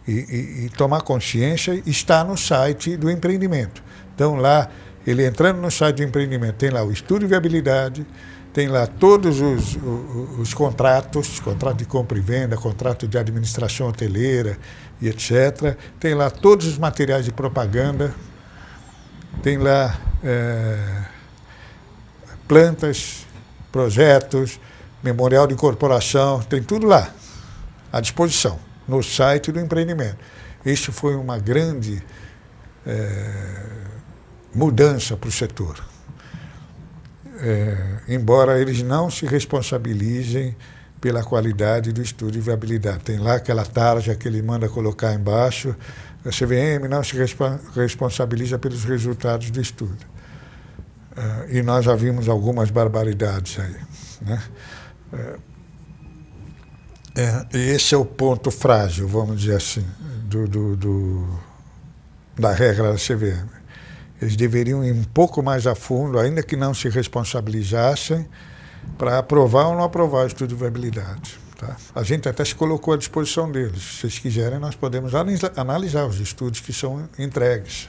[0.08, 3.82] e, e, e tomar consciência está no site do empreendimento.
[4.14, 4.70] Então, lá
[5.06, 8.06] ele entrando no site de empreendimento, tem lá o estudo de viabilidade,
[8.52, 13.88] tem lá todos os, os, os contratos, contrato de compra e venda, contrato de administração
[13.88, 14.58] hoteleira
[15.00, 15.76] e etc.
[15.98, 18.14] Tem lá todos os materiais de propaganda,
[19.42, 21.04] tem lá é,
[22.48, 23.24] plantas,
[23.70, 24.60] projetos,
[25.02, 27.10] memorial de incorporação, tem tudo lá
[27.92, 30.18] à disposição, no site do empreendimento.
[30.64, 32.02] Isso foi uma grande
[32.84, 33.80] é,
[34.54, 35.90] mudança para o setor
[37.40, 40.54] é, embora eles não se responsabilizem
[41.00, 42.98] pela qualidade do estudo de viabilidade.
[43.00, 45.74] Tem lá aquela tarja que ele manda colocar embaixo,
[46.24, 47.16] a CVM não se
[47.74, 50.04] responsabiliza pelos resultados do estudo.
[51.16, 53.76] É, e nós já vimos algumas barbaridades aí.
[54.20, 54.42] Né?
[55.12, 55.38] É,
[57.54, 59.86] é esse é o ponto frágil, vamos dizer assim,
[60.24, 61.40] do, do, do
[62.38, 63.59] da regra da CVM.
[64.20, 68.28] Eles deveriam ir um pouco mais a fundo, ainda que não se responsabilizassem,
[68.98, 71.38] para aprovar ou não aprovar o estudo de viabilidade.
[71.56, 71.76] Tá?
[71.94, 73.82] A gente até se colocou à disposição deles.
[73.82, 75.12] Se vocês quiserem, nós podemos
[75.56, 77.88] analisar os estudos que são entregues.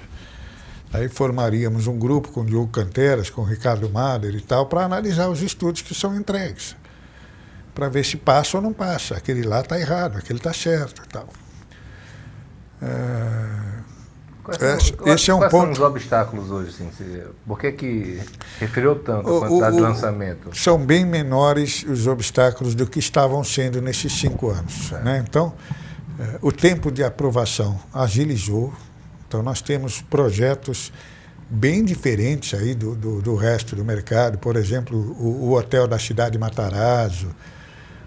[0.94, 4.84] Aí formaríamos um grupo com o Diogo Canteras, com o Ricardo Mader e tal, para
[4.84, 6.76] analisar os estudos que são entregues.
[7.74, 9.16] Para ver se passa ou não passa.
[9.16, 11.30] Aquele lá está errado, aquele está certo e tal.
[12.82, 13.71] É...
[14.58, 15.64] Quais esse é um quais ponto.
[15.64, 16.70] são os obstáculos hoje?
[16.70, 16.90] Assim,
[17.46, 18.22] por que, que
[18.60, 20.58] referiu tanto a quantidade o, o, de lançamento?
[20.58, 24.92] São bem menores os obstáculos do que estavam sendo nesses cinco anos.
[25.04, 25.24] Né?
[25.28, 25.54] Então,
[26.20, 28.74] eh, o tempo de aprovação agilizou.
[29.28, 30.92] Então, nós temos projetos
[31.50, 34.38] bem diferentes aí do, do, do resto do mercado.
[34.38, 37.30] Por exemplo, o, o Hotel da Cidade Matarazzo,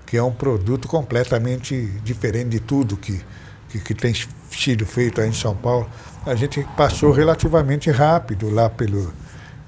[0.06, 3.20] que é um produto completamente diferente de tudo que,
[3.68, 4.14] que, que tem
[4.50, 5.90] sido feito aí em São Paulo
[6.26, 9.12] a gente passou relativamente rápido lá pelo,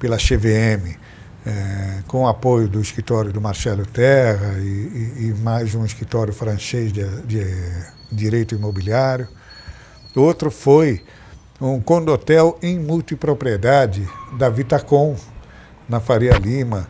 [0.00, 0.96] pela CVM,
[1.44, 6.32] é, com o apoio do escritório do Marcelo Terra e, e, e mais um escritório
[6.32, 7.44] francês de, de,
[8.10, 9.28] direito imobiliário.
[10.14, 11.04] Outro foi
[11.60, 15.14] um condotel em multipropriedade da Vitacom,
[15.86, 16.88] na Faria Lima.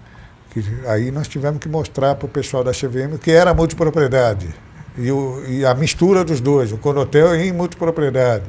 [0.50, 4.48] Que aí nós tivemos que mostrar para o pessoal da CVM que era multipropriedade.
[4.96, 8.44] E, o, e a mistura dos dois, o condotel em multipropriedade.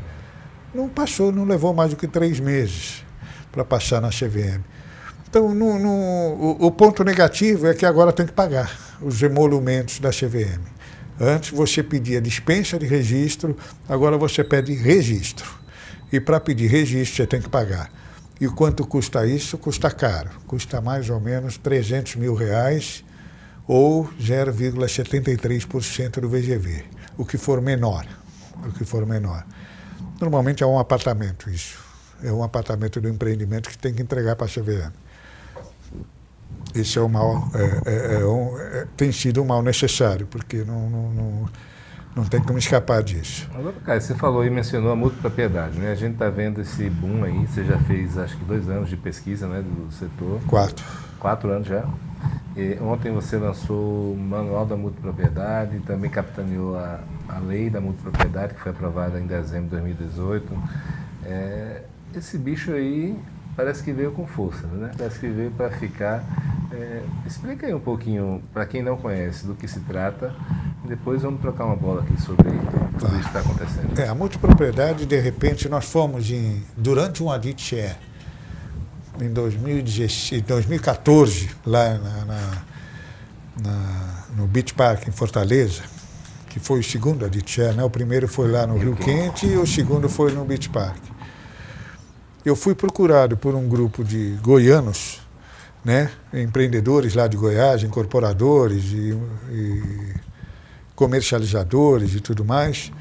[0.73, 3.05] Não passou, não levou mais do que três meses
[3.51, 4.61] para passar na CVM.
[5.29, 9.99] Então, no, no, o, o, ponto negativo é que agora tem que pagar os emolumentos
[9.99, 10.61] da CVM.
[11.19, 13.57] Antes você pedia dispensa de registro,
[13.89, 15.49] agora você pede registro.
[16.11, 17.91] E para pedir registro você tem que pagar.
[18.39, 19.57] E quanto custa isso?
[19.57, 20.29] Custa caro.
[20.45, 23.03] Custa mais ou menos 300 mil reais
[23.67, 26.85] ou 0,73% do VGV,
[27.17, 28.05] o que for menor.
[28.65, 29.45] O que for menor.
[30.19, 31.77] Normalmente é um apartamento isso.
[32.23, 34.91] É um apartamento do empreendimento que tem que entregar para a CVM.
[36.73, 40.57] Isso é um mal, é, é, é um, é, tem sido um mal necessário, porque
[40.57, 41.49] não, não, não,
[42.15, 43.49] não tem como escapar disso.
[43.53, 45.91] Agora, cara, você falou e mencionou a multipropriedade, né?
[45.91, 48.97] A gente está vendo esse boom aí, você já fez acho que dois anos de
[48.97, 50.39] pesquisa né, do setor.
[50.47, 50.85] Quatro.
[51.19, 51.85] Quatro anos já.
[52.55, 56.99] E ontem você lançou o Manual da Multipropriedade, também capitaneou a,
[57.29, 60.63] a lei da multipropriedade, que foi aprovada em dezembro de 2018.
[61.25, 61.81] É,
[62.15, 63.17] esse bicho aí
[63.55, 64.91] parece que veio com força, né?
[64.97, 66.23] Parece que veio para ficar.
[66.71, 70.33] É, explica aí um pouquinho, para quem não conhece, do que se trata.
[70.85, 72.49] Depois vamos trocar uma bola aqui sobre
[72.99, 73.99] tudo isso que está acontecendo.
[73.99, 77.75] É, a multipropriedade, de repente, nós fomos em, durante um Adit
[79.19, 82.63] em 2016, 2014, lá na, na,
[83.63, 85.83] na, no Beach Park, em Fortaleza,
[86.57, 87.83] que foi o segundo Aditya, né?
[87.83, 90.97] O primeiro foi lá no Rio Quente e o segundo foi no Beach Park.
[92.43, 95.21] Eu fui procurado por um grupo de goianos,
[95.85, 96.09] né?
[96.33, 99.17] Empreendedores lá de Goiás, incorporadores e,
[99.51, 100.13] e
[100.95, 102.91] comercializadores e tudo mais.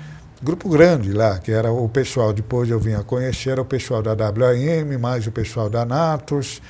[0.42, 4.02] Grupo grande lá, que era o pessoal, depois eu vim a conhecer, era o pessoal
[4.02, 6.60] da WAM, mais o pessoal da Natos,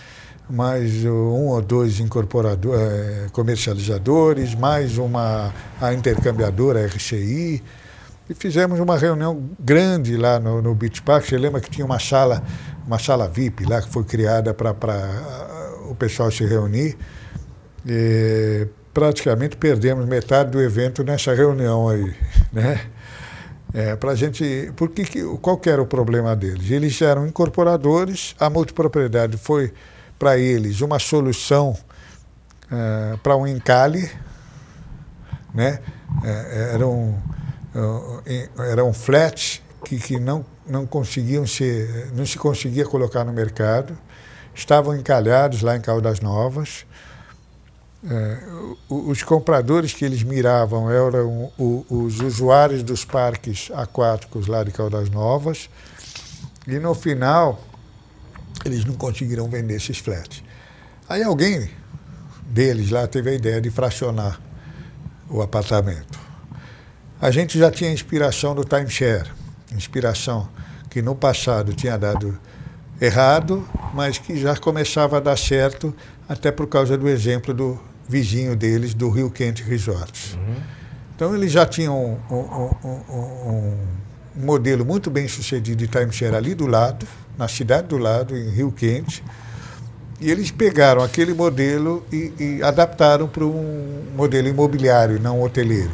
[0.48, 7.62] mais um ou dois incorporadores, eh, comercializadores, mais uma a intercambiadora RCI.
[8.28, 11.26] E fizemos uma reunião grande lá no, no Beach Park.
[11.26, 12.42] Você lembra que tinha uma sala,
[12.86, 14.72] uma sala VIP lá que foi criada para
[15.88, 16.96] o pessoal se reunir.
[17.84, 22.14] E praticamente perdemos metade do evento nessa reunião aí,
[22.52, 22.80] né?
[23.74, 26.70] É, para a gente, porque que, qual que era o problema deles?
[26.70, 29.72] Eles eram incorporadores, a multipropriedade foi
[30.18, 31.76] para eles uma solução
[32.70, 34.10] é, para um encalhe,
[35.54, 35.80] né?
[36.24, 37.18] É, era, um,
[38.26, 43.32] é, era um flat que, que não, não conseguiam se, não se conseguia colocar no
[43.32, 43.96] mercado,
[44.54, 46.86] estavam encalhados lá em Caldas Novas.
[48.08, 48.38] É,
[48.88, 55.68] os compradores que eles miravam eram os usuários dos parques aquáticos lá de Caldas Novas,
[56.66, 57.60] e no final
[58.64, 60.42] eles não conseguiram vender esses flats.
[61.08, 61.70] Aí alguém
[62.42, 64.40] deles lá teve a ideia de fracionar
[65.28, 66.18] o apartamento.
[67.20, 69.30] A gente já tinha inspiração do timeshare,
[69.72, 70.48] inspiração
[70.90, 72.38] que no passado tinha dado
[73.00, 75.94] errado, mas que já começava a dar certo,
[76.28, 77.78] até por causa do exemplo do
[78.08, 80.34] vizinho deles, do Rio Quente Resorts.
[80.34, 80.54] Uhum.
[81.14, 86.54] Então eles já tinham um, um, um, um, modelo muito bem sucedido de timeshare ali
[86.54, 87.06] do lado,
[87.38, 89.22] na cidade do lado, em Rio Quente,
[90.20, 95.90] e eles pegaram aquele modelo e, e adaptaram para um modelo imobiliário, não hoteleiro.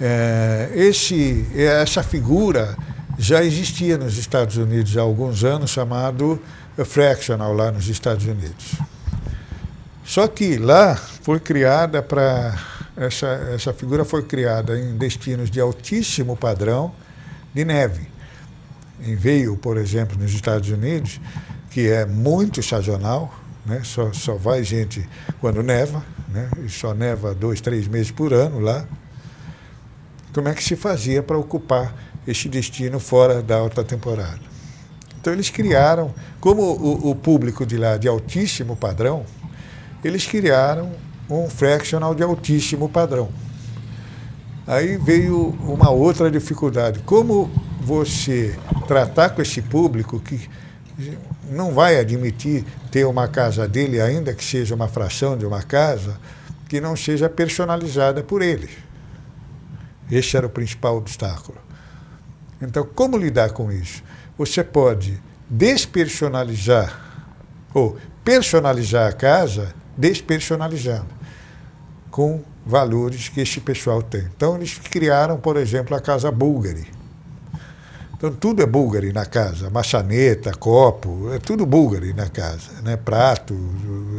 [0.00, 2.76] É, esse, essa figura
[3.16, 6.40] já existia nos Estados Unidos há alguns anos, chamado
[6.84, 8.74] fractional lá nos Estados Unidos.
[10.04, 12.58] Só que lá foi criada para
[12.96, 16.92] essa, essa figura foi criada em destinos de altíssimo padrão
[17.54, 18.11] de neve.
[19.04, 21.20] Em veio, por exemplo, nos Estados Unidos,
[21.70, 23.34] que é muito sazonal,
[23.66, 23.80] né?
[23.84, 25.08] só, só vai gente
[25.40, 26.48] quando neva, né?
[26.64, 28.86] e só neva dois, três meses por ano lá.
[30.32, 31.94] Como é que se fazia para ocupar
[32.26, 34.40] este destino fora da alta temporada?
[35.20, 39.24] Então eles criaram, como o, o público de lá de altíssimo padrão,
[40.02, 40.92] eles criaram
[41.30, 43.28] um fractional de altíssimo padrão.
[44.66, 47.00] Aí veio uma outra dificuldade.
[47.00, 47.50] Como
[47.80, 48.56] você
[48.86, 50.48] tratar com esse público que
[51.50, 56.18] não vai admitir ter uma casa dele, ainda que seja uma fração de uma casa,
[56.68, 58.70] que não seja personalizada por ele.
[60.10, 61.58] Esse era o principal obstáculo.
[62.60, 64.02] Então, como lidar com isso?
[64.38, 66.98] Você pode despersonalizar
[67.74, 71.08] ou personalizar a casa despersonalizando
[72.10, 74.22] com valores que este pessoal tem.
[74.36, 77.02] Então, eles criaram, por exemplo, a Casa Bulgari
[78.22, 82.96] então tudo é búlgari na casa, maçaneta, copo, é tudo búlgari na casa, né?
[82.96, 83.52] prato,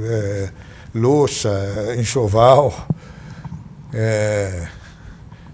[0.04, 0.50] é,
[0.94, 2.86] louça, enxoval.
[3.94, 4.68] É...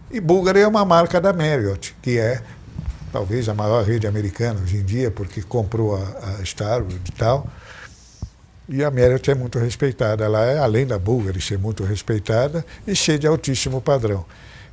[0.10, 2.42] E Bulgari é uma marca da Marriott, que é
[3.12, 7.48] talvez a maior rede americana hoje em dia, porque comprou a, a Starwood e tal.
[8.70, 10.24] E a Marriott é muito respeitada.
[10.24, 14.24] Ela é, além da Bulgari ser muito respeitada, e ser de altíssimo padrão.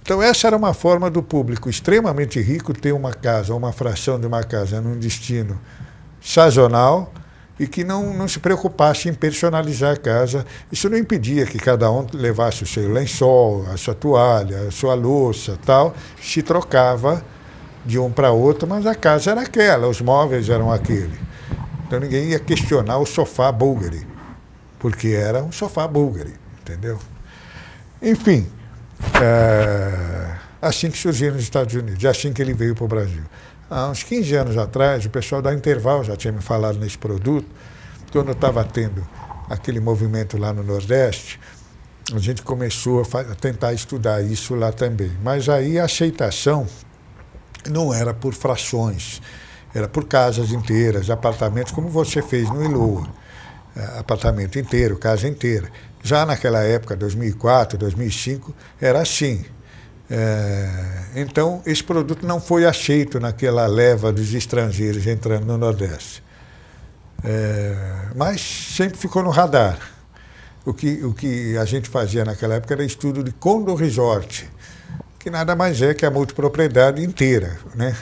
[0.03, 4.27] Então, essa era uma forma do público extremamente rico ter uma casa, uma fração de
[4.27, 5.59] uma casa num destino
[6.21, 7.13] sazonal
[7.59, 10.45] e que não, não se preocupasse em personalizar a casa.
[10.71, 14.95] Isso não impedia que cada um levasse o seu lençol, a sua toalha, a sua
[14.95, 17.25] louça tal, se trocava
[17.85, 21.19] de um para outro, mas a casa era aquela, os móveis eram aquele.
[21.87, 24.07] Então ninguém ia questionar o sofá búlgari,
[24.79, 26.99] porque era um sofá búlgari, entendeu?
[28.03, 28.47] Enfim,
[29.23, 33.23] é, assim que surgiu nos Estados Unidos, assim que ele veio para o Brasil.
[33.71, 37.47] Há uns 15 anos atrás, o pessoal da Interval já tinha me falado nesse produto,
[38.11, 39.07] quando estava tendo
[39.49, 41.39] aquele movimento lá no Nordeste,
[42.15, 45.13] a gente começou a tentar estudar isso lá também.
[45.23, 46.67] Mas aí a aceitação
[47.69, 49.21] não era por frações,
[49.75, 53.07] era por casas inteiras, apartamentos, como você fez no Iloa.
[53.77, 55.71] É, apartamento inteiro, casa inteira.
[56.03, 59.45] Já naquela época, 2004, 2005, era assim.
[60.09, 60.71] É,
[61.17, 66.23] então, esse produto não foi aceito naquela leva dos estrangeiros entrando no Nordeste.
[67.25, 67.75] É,
[68.15, 69.79] mas sempre ficou no radar.
[70.65, 74.49] O que, o que a gente fazia naquela época era estudo de condo resort,
[75.19, 77.59] que nada mais é que a multipropriedade inteira.
[77.75, 77.95] Né?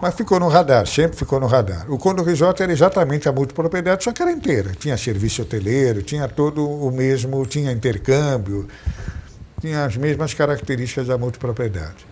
[0.00, 1.90] Mas ficou no radar, sempre ficou no radar.
[1.90, 4.72] O Condo Resort era exatamente a multipropriedade, só que era inteira.
[4.78, 8.68] Tinha serviço hoteleiro, tinha todo o mesmo, tinha intercâmbio,
[9.60, 12.06] tinha as mesmas características da multipropriedade.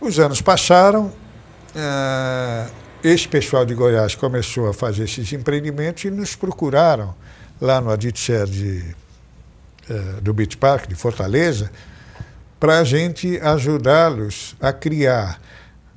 [0.00, 2.72] Os anos passaram, uh,
[3.02, 7.14] esse pessoal de Goiás começou a fazer esses empreendimentos e nos procuraram
[7.60, 8.84] lá no Aditshare de,
[9.90, 11.70] uh, do Beach Park, de Fortaleza,
[12.60, 15.40] para a gente ajudá-los a criar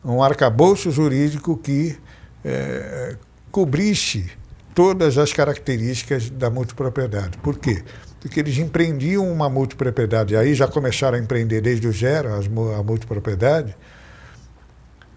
[0.04, 1.98] um arcabouço jurídico que
[2.44, 3.16] é,
[3.52, 4.30] cobrisse
[4.74, 7.38] todas as características da multipropriedade.
[7.40, 7.84] Por quê?
[8.20, 13.76] Porque eles empreendiam uma multipropriedade, aí já começaram a empreender desde o zero a multipropriedade,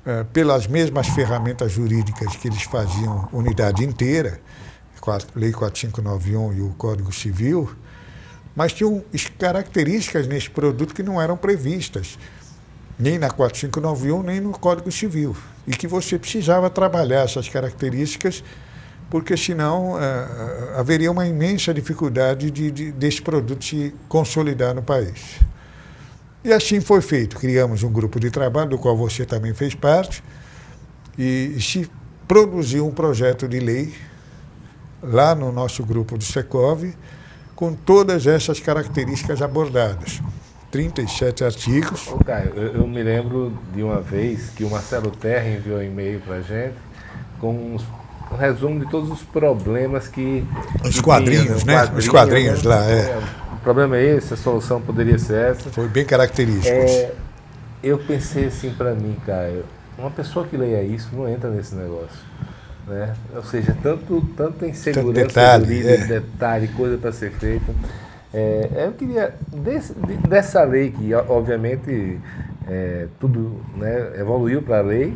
[0.04, 4.40] é, pelas mesmas ferramentas jurídicas que eles faziam unidade inteira,
[5.34, 7.68] Lei 4591 e o Código Civil,
[8.54, 9.02] mas tinham
[9.36, 12.18] características nesse produto que não eram previstas
[12.98, 15.36] nem na 4591, nem no Código Civil.
[15.66, 18.42] E que você precisava trabalhar essas características
[19.12, 19.98] porque senão uh,
[20.78, 25.38] haveria uma imensa dificuldade de, de, desse produto se consolidar no país.
[26.42, 27.36] E assim foi feito.
[27.36, 30.24] Criamos um grupo de trabalho, do qual você também fez parte,
[31.18, 31.90] e se
[32.26, 33.92] produziu um projeto de lei
[35.02, 36.90] lá no nosso grupo do Secov,
[37.54, 40.22] com todas essas características abordadas.
[40.72, 42.08] 37 artigos.
[42.08, 45.82] Ô, Caio, eu, eu, me lembro de uma vez que o Marcelo Terra enviou um
[45.82, 46.74] e-mail para gente
[47.38, 47.84] com uns,
[48.32, 50.42] um resumo de todos os problemas que.
[50.82, 51.74] Os que quadrinhos, tinha, né?
[51.74, 52.68] Quadrinhos, os quadrinhos né?
[52.70, 53.00] lá, é.
[53.00, 53.22] é.
[53.52, 55.70] O problema é esse, a solução poderia ser essa.
[55.70, 56.74] Foi bem característico.
[56.74, 57.12] É,
[57.84, 59.66] eu pensei assim para mim, Caio,
[59.98, 62.32] uma pessoa que leia isso não entra nesse negócio.
[62.86, 63.14] Né?
[63.36, 65.96] Ou seja, tanto, tanto insegurança, tanto detalhe, é.
[65.98, 67.72] detalhe, coisa para ser feita.
[68.34, 69.92] É, eu queria, desse,
[70.26, 72.18] dessa lei que obviamente
[72.66, 75.14] é, tudo né, evoluiu para a lei,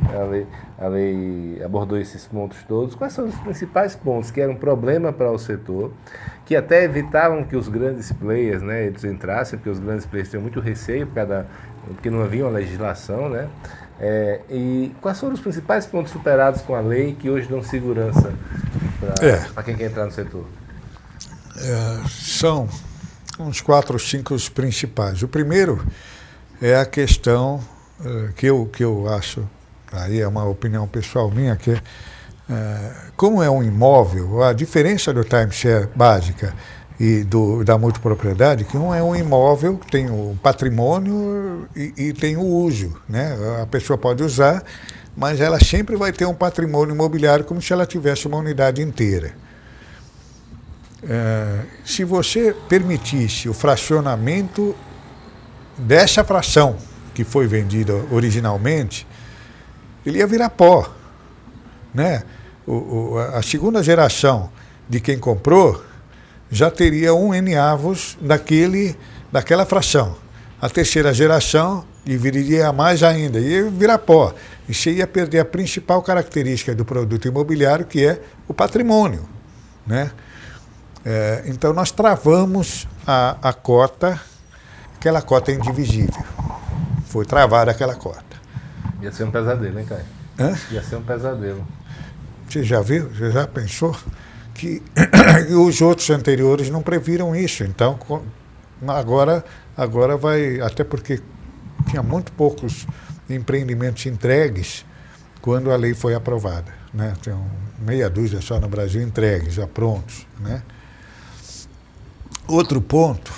[0.78, 2.94] a lei, abordou esses pontos todos.
[2.94, 5.92] Quais são os principais pontos que eram um problema para o setor,
[6.44, 10.42] que até evitavam que os grandes players né, eles entrassem, porque os grandes players tinham
[10.42, 11.46] muito receio por causa
[11.86, 13.48] porque não havia uma legislação, né?
[13.98, 18.30] É, e quais foram os principais pontos superados com a lei que hoje dão segurança
[19.00, 19.64] para é.
[19.64, 20.44] quem quer entrar no setor?
[21.56, 22.68] É, são
[23.38, 25.22] uns quatro ou cinco principais.
[25.22, 25.84] O primeiro
[26.60, 27.60] é a questão
[28.00, 29.48] uh, que, eu, que eu acho,
[29.92, 31.80] aí é uma opinião pessoal minha, que uh,
[33.16, 36.54] como é um imóvel, a diferença do timeshare básica
[36.98, 42.36] e do, da multipropriedade, que um é um imóvel, tem o patrimônio e, e, tem
[42.36, 42.96] o uso.
[43.06, 43.36] Né?
[43.62, 44.64] A pessoa pode usar,
[45.14, 49.34] mas ela sempre vai ter um patrimônio imobiliário como se ela tivesse uma unidade inteira.
[51.08, 54.74] É, se você permitisse o fracionamento
[55.78, 56.76] dessa fração
[57.14, 59.06] que foi vendida originalmente,
[60.04, 60.92] ele ia virar pó.
[61.94, 62.22] Né?
[62.66, 64.50] O, o, a segunda geração
[64.88, 65.82] de quem comprou
[66.50, 68.96] já teria um N avos daquele,
[69.30, 70.16] daquela fração.
[70.60, 74.34] A terceira geração dividiria mais ainda, ia virar pó.
[74.68, 79.28] E você ia perder a principal característica do produto imobiliário, que é o patrimônio.
[79.86, 80.10] Né?
[81.08, 84.20] É, então nós travamos a, a cota,
[84.96, 86.24] aquela cota é indivisível.
[87.06, 88.24] Foi travada aquela cota.
[89.00, 90.04] Ia ser um pesadelo, hein, Caio?
[90.36, 90.52] Hã?
[90.72, 91.64] Ia ser um pesadelo.
[92.48, 93.08] Você já viu?
[93.10, 93.96] Você já pensou?
[94.52, 94.82] Que
[95.54, 97.62] os outros anteriores não previram isso.
[97.62, 97.96] Então,
[98.88, 99.44] agora,
[99.76, 100.60] agora vai.
[100.60, 101.20] Até porque
[101.88, 102.84] tinha muito poucos
[103.30, 104.84] empreendimentos entregues
[105.40, 106.74] quando a lei foi aprovada.
[106.92, 107.14] Né?
[107.22, 107.32] Tem
[107.78, 110.26] meia dúzia só no Brasil entregues, já prontos.
[110.40, 110.62] Né?
[112.48, 113.32] Outro ponto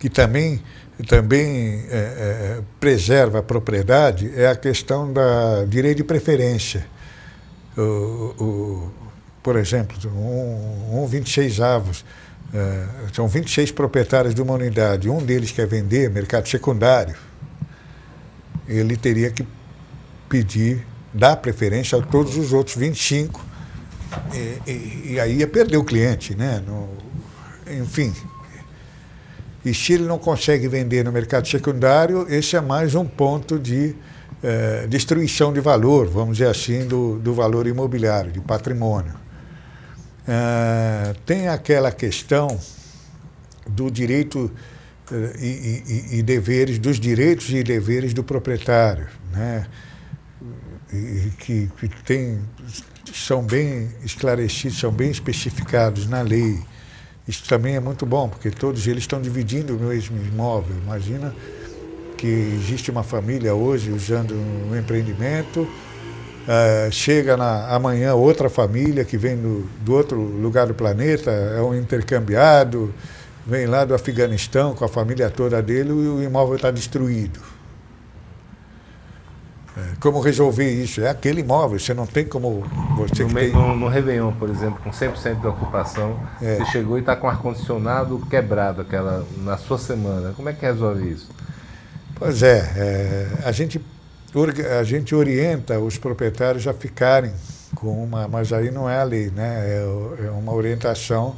[0.00, 0.62] que também,
[1.06, 6.86] também é, é, preserva a propriedade é a questão da direito de preferência.
[7.76, 8.92] O, o,
[9.42, 12.04] por exemplo, um, um 26 avos,
[12.52, 17.14] é, são 26 proprietários de uma unidade, um deles quer vender, mercado secundário,
[18.66, 19.46] ele teria que
[20.28, 23.44] pedir, dar preferência a todos os outros 25,
[24.32, 26.62] e, e, e aí ia perder o cliente, né?
[26.66, 26.88] No,
[27.70, 28.12] enfim,
[29.64, 33.94] e ele não consegue vender no mercado secundário, esse é mais um ponto de
[34.42, 39.12] eh, destruição de valor, vamos dizer assim, do, do valor imobiliário, de patrimônio.
[40.26, 42.58] Eh, tem aquela questão
[43.66, 44.50] do direito
[45.12, 49.66] eh, e, e, e, deveres, dos direitos e deveres do proprietário, né?
[50.90, 52.40] E, que, que tem,
[53.12, 56.58] são bem esclarecidos, são bem especificados na lei.
[57.26, 60.76] Isso também é muito bom, porque todos eles estão dividindo o mesmo imóvel.
[60.84, 61.34] Imagina
[62.16, 69.16] que existe uma família hoje usando um empreendimento, uh, chega na, amanhã outra família que
[69.16, 72.92] vem do, do outro lugar do planeta, é um intercambiado,
[73.46, 77.40] vem lá do Afeganistão com a família toda dele e o imóvel está destruído.
[79.76, 81.00] É, como resolver isso?
[81.00, 82.62] É aquele imóvel, você não tem como.
[82.96, 83.52] Você no, tem...
[83.52, 86.56] no, no Réveillon, por exemplo, com 100% de ocupação, é.
[86.56, 90.32] você chegou e está com ar-condicionado quebrado aquela, na sua semana.
[90.34, 91.28] Como é que resolve isso?
[92.16, 93.80] Pois é, é a, gente,
[94.78, 97.32] a gente orienta os proprietários a ficarem
[97.74, 98.26] com uma.
[98.26, 99.64] Mas aí não é a lei, né?
[99.66, 101.36] É, é uma orientação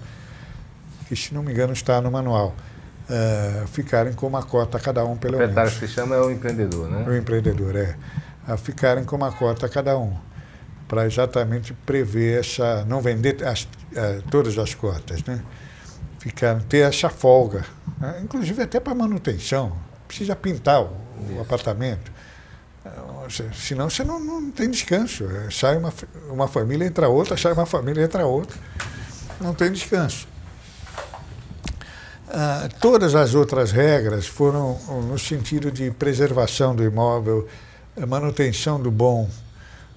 [1.07, 2.55] que, se não me engano, está no manual.
[3.11, 5.51] Uh, ficarem com uma cota cada um, pelo menos.
[5.51, 7.05] O proprietário que se chama é o empreendedor, né?
[7.07, 7.97] O empreendedor, é
[8.47, 10.17] a ficarem com uma cota cada um,
[10.89, 15.41] para exatamente prever essa, não vender as, eh, todas as cotas, né?
[16.19, 17.65] Ficar, ter essa folga,
[17.99, 18.21] né?
[18.23, 19.77] inclusive até para manutenção,
[20.07, 20.97] precisa pintar o,
[21.37, 22.13] o apartamento.
[23.53, 25.25] senão você não, não tem descanso.
[25.25, 25.93] É, sai uma,
[26.31, 28.57] uma família, entra outra, sai uma família, entra outra.
[29.41, 30.29] Não tem descanso.
[32.35, 37.47] Ah, todas as outras regras foram no sentido de preservação do imóvel,
[38.09, 39.29] manutenção do bom,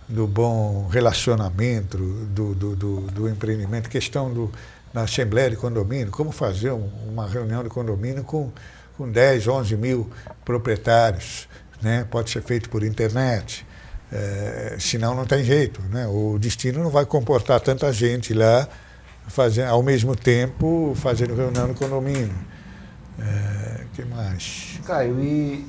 [0.06, 4.52] do bom relacionamento, do, do, do, do empreendimento, questão do,
[4.94, 8.52] na Assembleia de Condomínio, como fazer uma reunião de condomínio com,
[8.98, 10.12] com 10, 11 mil
[10.44, 11.48] proprietários.
[11.82, 12.06] Né?
[12.12, 13.66] Pode ser feito por internet,
[14.12, 15.82] é, senão não tem jeito.
[15.84, 16.06] Né?
[16.06, 18.68] O destino não vai comportar tanta gente lá
[19.28, 22.34] fazendo, ao mesmo tempo fazendo reunião no condomínio.
[23.18, 24.80] É, que mais?
[24.86, 25.66] Caio, e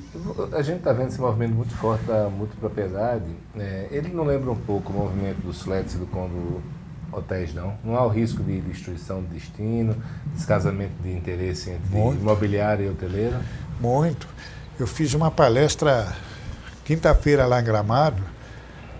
[0.52, 3.24] a gente está vendo esse movimento muito forte da multipropriedade.
[3.56, 6.60] É, ele não lembra um pouco o movimento dos flats do Condo
[7.12, 7.74] Hotéis, não?
[7.84, 9.96] Não há o risco de destruição de destino,
[10.34, 12.20] descasamento de interesse entre muito.
[12.20, 13.36] imobiliário e hoteleiro?
[13.80, 14.26] Muito.
[14.78, 16.12] Eu fiz uma palestra
[16.84, 18.35] quinta-feira lá em Gramado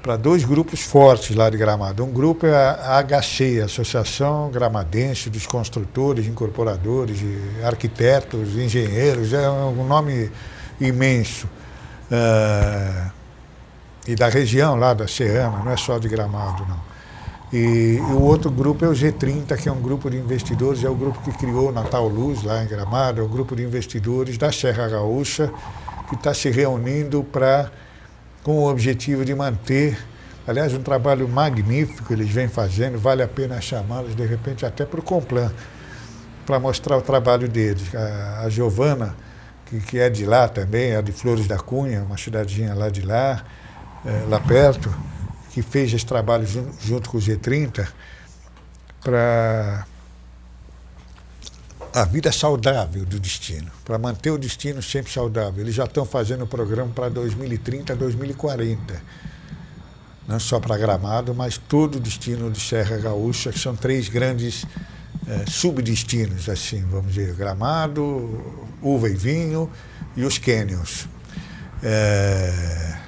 [0.07, 2.05] para dois grupos fortes lá de Gramado.
[2.05, 7.19] Um grupo é a HC, Associação Gramadense dos Construtores, Incorporadores,
[7.65, 10.31] Arquitetos, Engenheiros, é um nome
[10.81, 11.49] imenso.
[12.09, 13.11] Uh,
[14.07, 16.81] e da região lá da Serrana, não é só de Gramado, não.
[17.53, 20.89] E, e, o outro grupo é o G30, que é um grupo de investidores, é
[20.89, 24.53] o grupo que criou Natal Luz, lá em Gramado, é o grupo de investidores da
[24.53, 25.53] Serra Gaúcha,
[26.09, 27.73] que está se reunindo para
[28.47, 29.99] com o objetivo de manter,
[30.47, 35.01] aliás, um trabalho magnífico eles vêm fazendo, vale a pena chamá-los, de repente, até para
[35.01, 35.53] o Complan,
[36.47, 37.93] para mostrar o trabalho deles.
[37.93, 39.17] A, a Giovana,
[39.65, 43.03] que, que, é de lá também, é de Flores da Cunha, uma cidadezinha lá de
[43.03, 43.45] lá,
[44.05, 44.95] é, lá perto,
[45.51, 47.85] que fez esse trabalho junto, junto com o G30
[49.03, 49.85] para
[51.97, 55.63] a vida saudável do destino, para manter o destino sempre saudável.
[55.65, 59.03] Eles já estão fazendo o programa para 2030, 2040.
[60.29, 64.67] Não só para Gramado, mas todo o destino de Serra Gaúcha, que são três grandes
[65.27, 69.71] é, subdestinos, assim, vamos dizer, Gramado, uva e vinho
[70.15, 71.09] e os cânions.
[71.83, 72.99] É,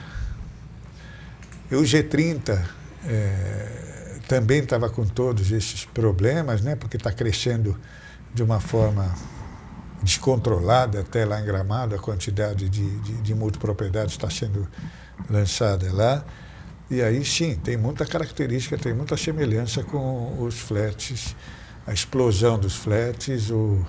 [1.70, 2.59] e o G30
[3.05, 7.78] é, também estava com todos esses problemas, né, porque está crescendo
[8.39, 9.12] de uma forma
[10.01, 14.66] descontrolada até lá em Gramado, a quantidade de, de, de multipropriedades está sendo
[15.28, 16.24] lançada lá.
[16.89, 21.34] E aí sim, tem muita característica, tem muita semelhança com os flats,
[21.84, 23.84] a explosão dos flats, o,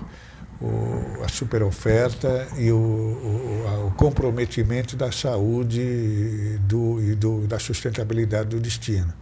[0.60, 8.48] o, a superoferta e o, o, o, comprometimento da saúde do, e do, da sustentabilidade
[8.48, 9.14] do destino.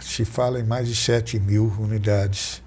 [0.00, 2.63] Se fala em mais de 7 mil unidades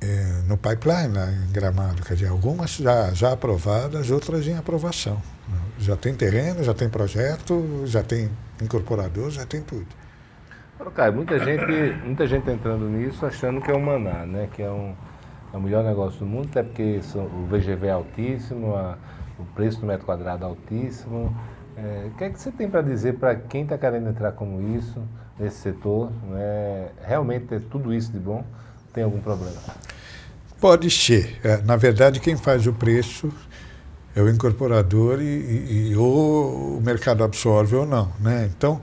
[0.00, 2.02] é, no pipeline, lá em Gramado.
[2.02, 5.20] Quer dizer, algumas já, já aprovadas, outras em aprovação.
[5.78, 8.30] Já tem terreno, já tem projeto, já tem
[8.60, 9.86] incorporador, já tem tudo.
[10.94, 11.64] Caio, muita gente,
[12.04, 14.48] muita gente entrando nisso achando que é um maná, né?
[14.52, 14.94] que é, um,
[15.52, 18.96] é o melhor negócio do mundo, até porque o VGV é altíssimo, a,
[19.38, 21.36] o preço do metro quadrado é altíssimo.
[21.76, 24.76] É, o que é que você tem para dizer para quem está querendo entrar como
[24.76, 25.02] isso,
[25.38, 26.10] nesse setor?
[26.30, 26.90] Né?
[27.02, 28.44] Realmente ter tudo isso de bom?
[28.92, 29.56] Tem algum problema?
[30.60, 31.38] Pode ser.
[31.42, 33.32] É, na verdade, quem faz o preço
[34.14, 38.12] é o incorporador e, e, e, ou o mercado absorve ou não.
[38.20, 38.50] Né?
[38.54, 38.80] Então,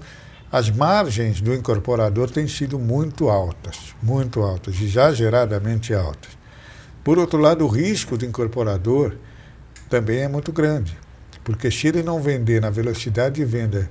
[0.52, 6.38] as margens do incorporador têm sido muito altas, muito altas, exageradamente altas.
[7.04, 9.16] Por outro lado, o risco do incorporador
[9.90, 10.98] também é muito grande,
[11.44, 13.90] porque se ele não vender na velocidade de venda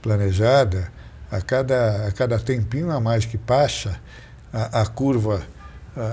[0.00, 0.90] planejada,
[1.30, 4.00] a cada, a cada tempinho a mais que passa,
[4.52, 5.42] a, a curva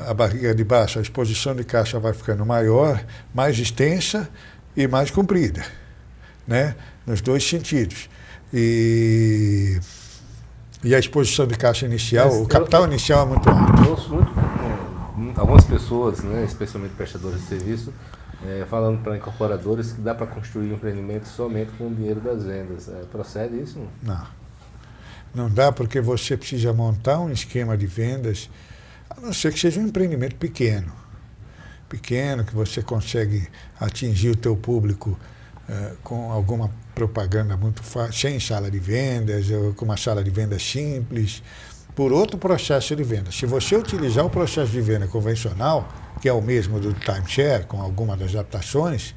[0.07, 3.03] a barriga de baixo, a exposição de caixa vai ficando maior,
[3.33, 4.29] mais extensa
[4.75, 5.63] e mais comprida,
[6.47, 6.75] né?
[7.05, 8.09] nos dois sentidos.
[8.53, 9.79] E,
[10.83, 13.83] e a exposição de caixa inicial, Mas o capital eu, inicial é muito alto.
[13.83, 14.31] Eu ouço muito
[15.35, 17.93] algumas pessoas, né, especialmente prestadores de serviço,
[18.45, 22.43] é, falando para incorporadores que dá para construir um empreendimento somente com o dinheiro das
[22.43, 22.89] vendas.
[22.89, 23.79] É, procede isso?
[24.01, 24.27] Não.
[25.33, 28.49] Não dá porque você precisa montar um esquema de vendas
[29.09, 30.91] a não ser que seja um empreendimento pequeno.
[31.87, 33.47] Pequeno, que você consegue
[33.79, 35.17] atingir o teu público
[35.69, 40.29] eh, com alguma propaganda muito fácil, sem sala de vendas, ou com uma sala de
[40.29, 41.41] vendas simples,
[41.95, 43.31] por outro processo de venda.
[43.31, 45.87] Se você utilizar o processo de venda convencional,
[46.21, 49.13] que é o mesmo do timeshare, com algumas adaptações,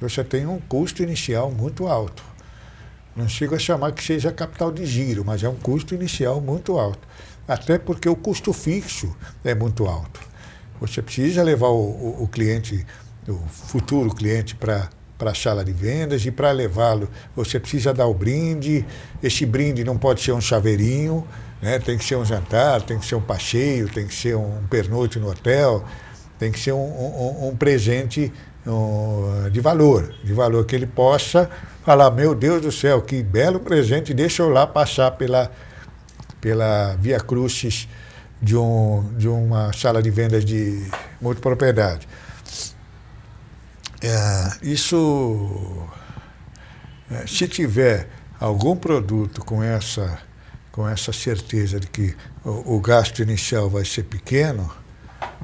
[0.00, 2.22] você tem um custo inicial muito alto.
[3.14, 6.78] Não chego a chamar que seja capital de giro, mas é um custo inicial muito
[6.78, 7.06] alto
[7.52, 10.20] até porque o custo fixo é muito alto.
[10.80, 12.86] Você precisa levar o, o, o cliente,
[13.28, 14.88] o futuro cliente, para
[15.18, 18.86] para a sala de vendas e para levá-lo você precisa dar o brinde.
[19.22, 21.28] Esse brinde não pode ser um chaveirinho,
[21.60, 21.78] né?
[21.78, 25.18] tem que ser um jantar, tem que ser um passeio, tem que ser um pernoite
[25.18, 25.84] no hotel,
[26.38, 28.32] tem que ser um, um, um presente
[28.66, 31.50] um, de valor, de valor que ele possa
[31.84, 35.52] falar, meu Deus do céu, que belo presente, deixa eu lá passar pela,
[36.40, 37.88] pela Via Crucis
[38.40, 40.86] de, um, de uma sala de vendas de
[41.20, 42.08] multipropriedade.
[44.02, 45.86] É, isso,
[47.10, 50.18] é, se tiver algum produto com essa,
[50.72, 54.72] com essa certeza de que o, o gasto inicial vai ser pequeno,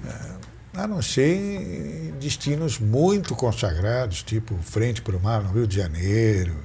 [0.06, 5.66] é, a não ser em destinos muito consagrados, tipo frente para o mar no Rio
[5.66, 6.56] de Janeiro.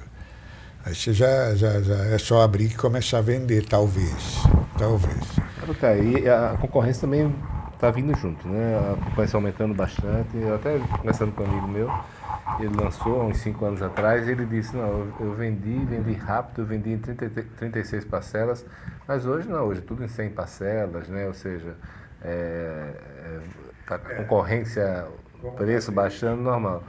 [0.84, 4.42] Aí você já, já, já é só abrir e começar a vender, talvez.
[4.76, 5.20] Talvez.
[5.78, 7.32] Claro, e a concorrência também
[7.72, 8.78] está vindo junto, né?
[8.78, 10.36] A concorrência aumentando bastante.
[10.36, 11.90] Eu até conversando com um amigo meu,
[12.58, 16.66] ele lançou há uns 5 anos atrás, ele disse, não, eu vendi, vendi rápido, eu
[16.66, 17.28] vendi em 30,
[17.58, 18.66] 36 parcelas,
[19.06, 21.26] mas hoje não, hoje é tudo em 100 parcelas, né?
[21.28, 21.76] Ou seja,
[22.22, 22.92] é,
[23.24, 23.40] é,
[23.86, 25.06] tá a concorrência,
[25.56, 26.82] preço baixando, normal.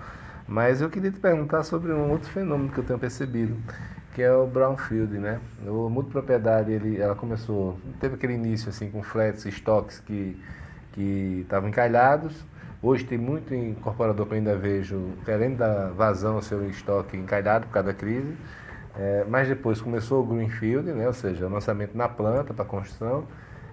[0.54, 3.58] Mas eu queria te perguntar sobre um outro fenômeno que eu tenho percebido,
[4.14, 5.40] que é o brownfield, né?
[5.66, 10.40] O multipropriedade, ele, ela começou, teve aquele início assim com flats, estoques que
[10.92, 12.46] que estavam encalhados.
[12.84, 17.66] Hoje tem muito incorporador que eu ainda vejo querendo dar vazão ao seu estoque encalhado
[17.66, 18.38] por causa da crise.
[18.96, 23.26] É, mas depois começou o Greenfield, né, ou seja, o lançamento na planta para construção.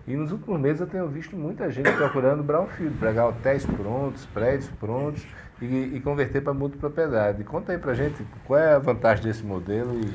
[0.06, 4.70] E nos últimos meses eu tenho visto muita gente procurando Brownfield, pegar hotéis prontos, prédios
[4.80, 5.26] prontos
[5.60, 7.44] e, e converter para multipropriedade.
[7.44, 10.14] Conta aí para gente qual é a vantagem desse modelo e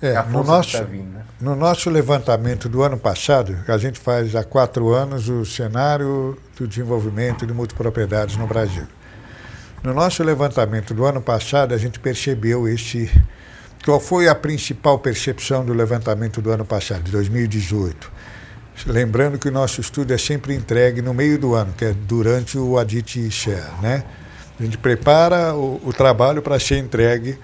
[0.00, 1.22] é, no nosso, tá vindo, né?
[1.40, 6.68] no nosso levantamento do ano passado, a gente faz há quatro anos o cenário do
[6.68, 8.84] desenvolvimento de multipropriedades no Brasil.
[9.82, 13.10] No nosso levantamento do ano passado, a gente percebeu esse.
[13.84, 18.12] Qual foi a principal percepção do levantamento do ano passado, de 2018?
[18.86, 22.58] Lembrando que o nosso estudo é sempre entregue no meio do ano, que é durante
[22.58, 23.80] o Adit Share.
[23.80, 24.04] Né?
[24.58, 27.38] A gente prepara o, o trabalho para ser entregue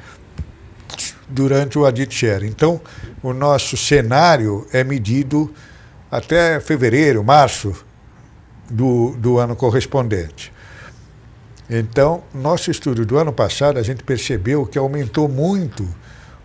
[1.28, 2.46] durante o Adit Share.
[2.46, 2.80] Então,
[3.22, 5.52] o nosso cenário é medido
[6.10, 7.74] até fevereiro, março
[8.70, 10.52] do, do ano correspondente.
[11.68, 15.88] Então, nosso estudo do ano passado, a gente percebeu que aumentou muito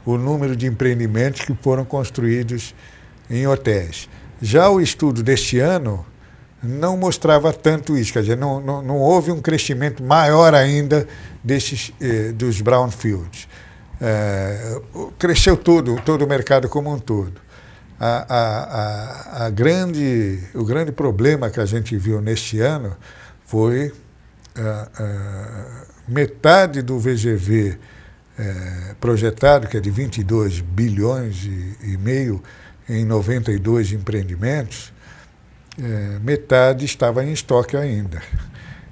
[0.06, 2.74] o número de empreendimentos que foram construídos
[3.30, 4.08] em hotéis.
[4.42, 6.06] Já o estudo deste ano
[6.62, 11.08] não mostrava tanto isso, quer dizer, não, não, não houve um crescimento maior ainda
[11.44, 13.48] desses, eh, dos brownfields
[14.00, 14.80] é,
[15.18, 17.42] cresceu todo, todo o mercado como um todo.
[18.00, 22.96] A, a, a, a, grande, o grande problema que a gente viu neste ano
[23.46, 23.92] foi
[26.08, 27.78] metade do VGV
[28.38, 32.42] é, projetado, que é de 22 bilhões e, e meio
[32.88, 34.94] em 92 empreendimentos,
[35.82, 38.22] é, metade estava em estoque ainda.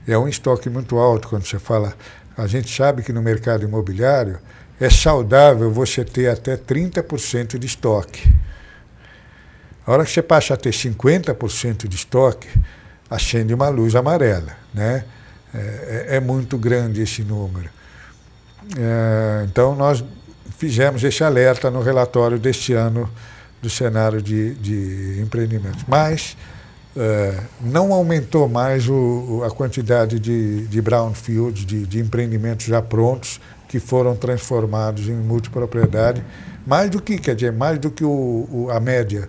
[0.08, 1.94] É um estoque muito alto quando você fala.
[2.38, 4.40] A gente sabe que no mercado imobiliário
[4.80, 8.32] é saudável você ter até 30% de estoque.
[9.86, 12.48] A hora que você passa a ter 50% de estoque,
[13.10, 14.56] acende uma luz amarela.
[14.74, 15.06] Né?
[15.54, 17.70] É, é, é muito grande esse número.
[18.78, 20.04] É, então, nós
[20.58, 23.10] fizemos esse alerta no relatório deste ano
[23.62, 25.84] do cenário de, de empreendimentos.
[25.88, 26.36] Mas
[26.96, 30.82] é, não aumentou mais o, a quantidade de, de
[31.66, 36.24] de, de empreendimentos já prontos, que foram transformados em multipropriedade,
[36.66, 39.28] mais do que, quer dizer, mais do que o, o, a média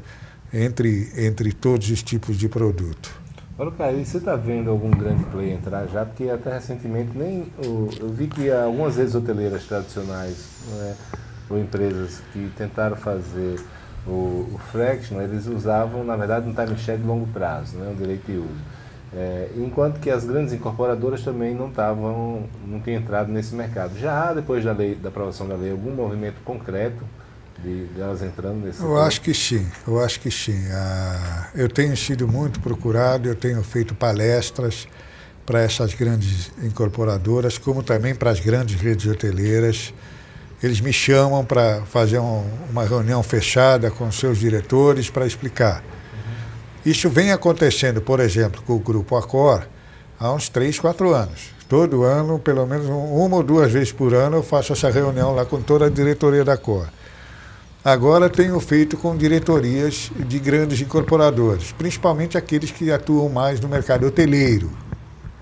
[0.52, 3.26] entre, entre todos os tipos de produto.
[3.58, 6.04] Olha, e você está vendo algum grande player entrar já?
[6.04, 10.36] Porque até recentemente nem eu vi que algumas vezes hoteleiras tradicionais
[10.72, 10.94] né,
[11.48, 13.58] ou empresas que tentaram fazer
[14.06, 17.94] o, o Fraction, eles usavam, na verdade, um time share de longo prazo, né, um
[17.94, 18.76] direito de uso.
[19.14, 23.98] É, enquanto que as grandes incorporadoras também não estavam, não tinham entrado nesse mercado.
[23.98, 27.02] Já há, depois da, lei, da aprovação da lei, algum movimento concreto
[27.62, 30.60] de, de elas entrando nesse Eu acho que sim, eu acho que sim.
[30.70, 34.86] Ah, eu tenho sido muito procurado, eu tenho feito palestras
[35.46, 39.94] para essas grandes incorporadoras, como também para as grandes redes hoteleiras.
[40.62, 45.82] Eles me chamam para fazer um, uma reunião fechada com seus diretores para explicar
[46.86, 49.66] isso vem acontecendo, por exemplo, com o Grupo Acor
[50.20, 51.50] há uns 3, 4 anos.
[51.68, 55.44] Todo ano, pelo menos uma ou duas vezes por ano, eu faço essa reunião lá
[55.44, 56.86] com toda a diretoria da Cor.
[57.84, 64.06] Agora tenho feito com diretorias de grandes incorporadores, principalmente aqueles que atuam mais no mercado
[64.06, 64.70] hoteleiro,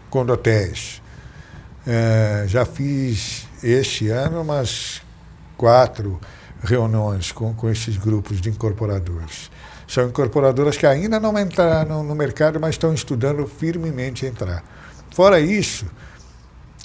[0.08, 1.02] condotéis.
[1.86, 5.02] É, já fiz este ano umas
[5.56, 6.20] quatro
[6.62, 9.50] reuniões com, com esses grupos de incorporadores.
[9.86, 14.64] São incorporadoras que ainda não entraram no mercado, mas estão estudando firmemente entrar.
[15.10, 15.86] Fora isso,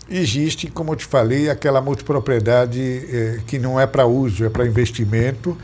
[0.09, 4.65] existe, como eu te falei, aquela multipropriedade eh, que não é para uso, é para
[4.65, 5.57] investimento.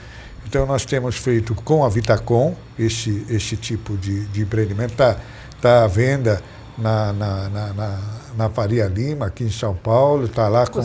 [0.47, 4.91] Então, nós temos feito com a Vitacom esse, esse tipo de, de empreendimento.
[4.91, 5.18] Está
[5.62, 6.41] tá à venda
[6.78, 7.99] na, na, na, na,
[8.38, 10.82] na Faria Lima, aqui em São Paulo, está lá com.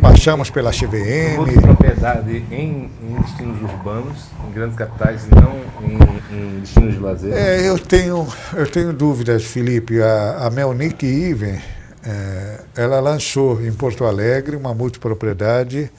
[0.00, 1.36] Passamos pela CVM.
[1.60, 5.98] propriedade em, em, destinos urbanos, em grandes capitais, não em,
[6.34, 7.32] em destinos de lazer?
[7.34, 10.00] É, eu tenho, eu tenho dúvidas, Felipe.
[10.00, 11.60] A, a Melnick Iven,
[12.04, 15.90] é, ela lançou em Porto Alegre uma multipropriedade.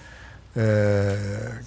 [0.58, 1.18] É,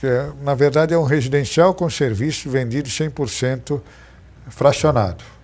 [0.01, 3.79] que é, na verdade é um residencial com serviço vendido 100%
[4.49, 5.38] fracionado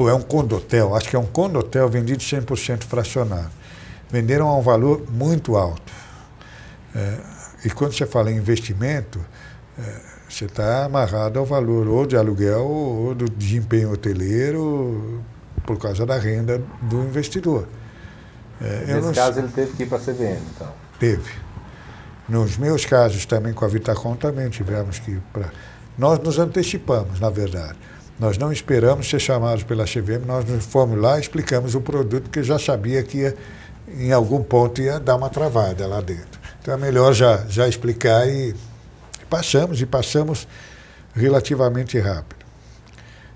[0.00, 3.50] ou é um condotel, acho que é um condotel vendido 100% fracionado.
[4.08, 5.92] Venderam a um valor muito alto.
[6.96, 7.18] É,
[7.66, 9.20] e quando você fala em investimento,
[9.78, 9.82] é,
[10.26, 15.22] você está amarrado ao valor ou de aluguel ou do desempenho hoteleiro
[15.66, 17.68] por causa da renda do investidor.
[18.58, 20.72] É, Nesse caso, ele teve que ir para a CVM, então?
[20.98, 21.30] Teve.
[22.26, 25.52] Nos meus casos também com a Vitacom também tivemos que ir para...
[25.98, 27.76] Nós nos antecipamos, na verdade.
[28.20, 32.42] Nós não esperamos ser chamados pela CVM, nós fomos lá e explicamos o produto, porque
[32.42, 33.34] já sabia que ia,
[33.96, 36.38] em algum ponto ia dar uma travada lá dentro.
[36.60, 38.54] Então é melhor já, já explicar e
[39.30, 40.46] passamos, e passamos
[41.14, 42.44] relativamente rápido.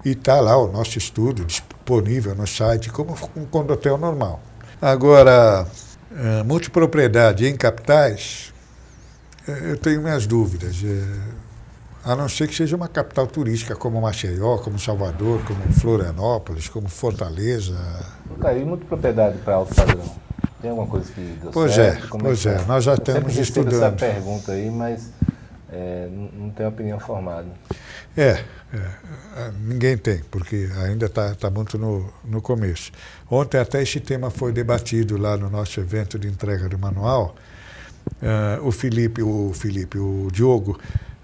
[0.04, 4.42] E está lá o nosso estudo disponível no site, como um condotel normal.
[4.82, 5.66] Agora,
[6.14, 8.52] eh, multipropriedade em capitais,
[9.48, 10.76] eh, eu tenho minhas dúvidas.
[12.04, 16.86] A não ser que seja uma capital turística como Maceió, como Salvador, como Florianópolis, como
[16.88, 17.74] Fortaleza.
[18.42, 20.04] Aí muita propriedade para alto padrão.
[20.60, 22.04] Tem alguma coisa que deu pois certo?
[22.04, 23.74] É, como pois é, é, nós já Eu estamos estudando.
[23.74, 25.10] essa pergunta aí, mas
[25.72, 27.48] é, não tenho opinião formada.
[28.16, 28.44] É, é,
[28.76, 32.92] é, ninguém tem, porque ainda está tá muito no, no começo.
[33.30, 37.34] Ontem até esse tema foi debatido lá no nosso evento de entrega do manual.
[38.22, 40.78] Uh, o Felipe, o Felipe, o Diogo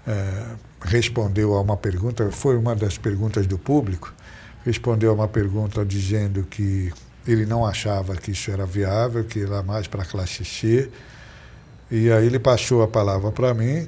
[0.07, 4.13] uh, respondeu a uma pergunta, foi uma das perguntas do público,
[4.65, 6.91] respondeu a uma pergunta dizendo que
[7.27, 10.89] ele não achava que isso era viável, que era mais para a classe C.
[11.89, 13.87] E aí ele passou a palavra para mim,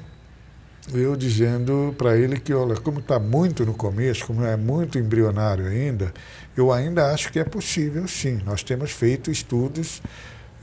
[0.94, 5.66] eu dizendo para ele que, olha, como está muito no começo, como é muito embrionário
[5.66, 6.14] ainda,
[6.56, 8.42] eu ainda acho que é possível sim.
[8.46, 10.02] Nós temos feito estudos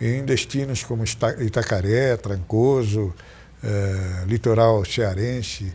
[0.00, 3.14] em destinos como Itacaré, Trancoso,
[3.62, 5.72] eh, litoral cearense,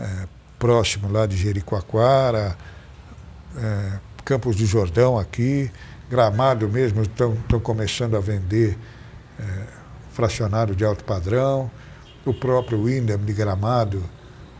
[0.00, 0.28] é,
[0.58, 2.56] próximo lá de Jericoacoara,
[3.56, 3.92] é,
[4.24, 5.70] Campos do Jordão aqui,
[6.08, 8.76] Gramado mesmo estão começando a vender
[9.38, 9.44] é,
[10.12, 11.70] fracionado de alto padrão,
[12.24, 14.02] o próprio Windham de Gramado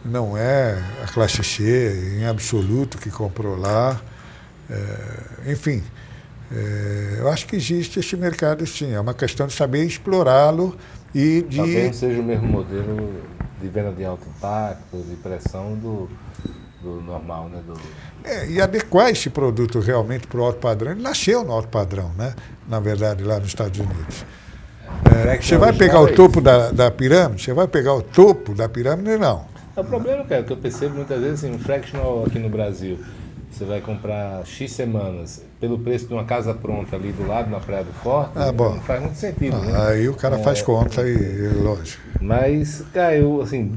[0.05, 4.01] não é a classe C em absoluto que comprou lá.
[4.70, 5.82] É, enfim,
[6.53, 10.76] é, eu acho que existe esse mercado sim, é uma questão de saber explorá-lo
[11.14, 11.57] e de.
[11.59, 13.12] Talvez seja o mesmo modelo
[13.61, 16.08] de venda de alto impacto, de pressão do,
[16.82, 17.61] do normal, né?
[17.66, 17.74] Do...
[18.24, 20.92] É, e adequar esse produto realmente para o alto padrão.
[20.92, 22.34] Ele nasceu no alto padrão, né?
[22.68, 24.24] Na verdade, lá nos Estados Unidos.
[25.04, 27.42] É, você vai pegar o é topo da, da pirâmide?
[27.42, 29.16] Você vai pegar o topo da pirâmide?
[29.16, 29.44] Não.
[29.76, 32.98] É o problema, cara, que eu percebo muitas vezes, assim, um fractional aqui no Brasil,
[33.51, 37.61] você vai comprar X semanas pelo preço de uma casa pronta ali do lado, na
[37.61, 38.74] Praia do Forte, ah, bom.
[38.74, 39.57] não faz muito sentido.
[39.57, 39.88] Ah, né?
[39.88, 42.03] Aí o cara é, faz conta e, lógico.
[42.20, 42.84] Mas,
[43.18, 43.74] eu, assim,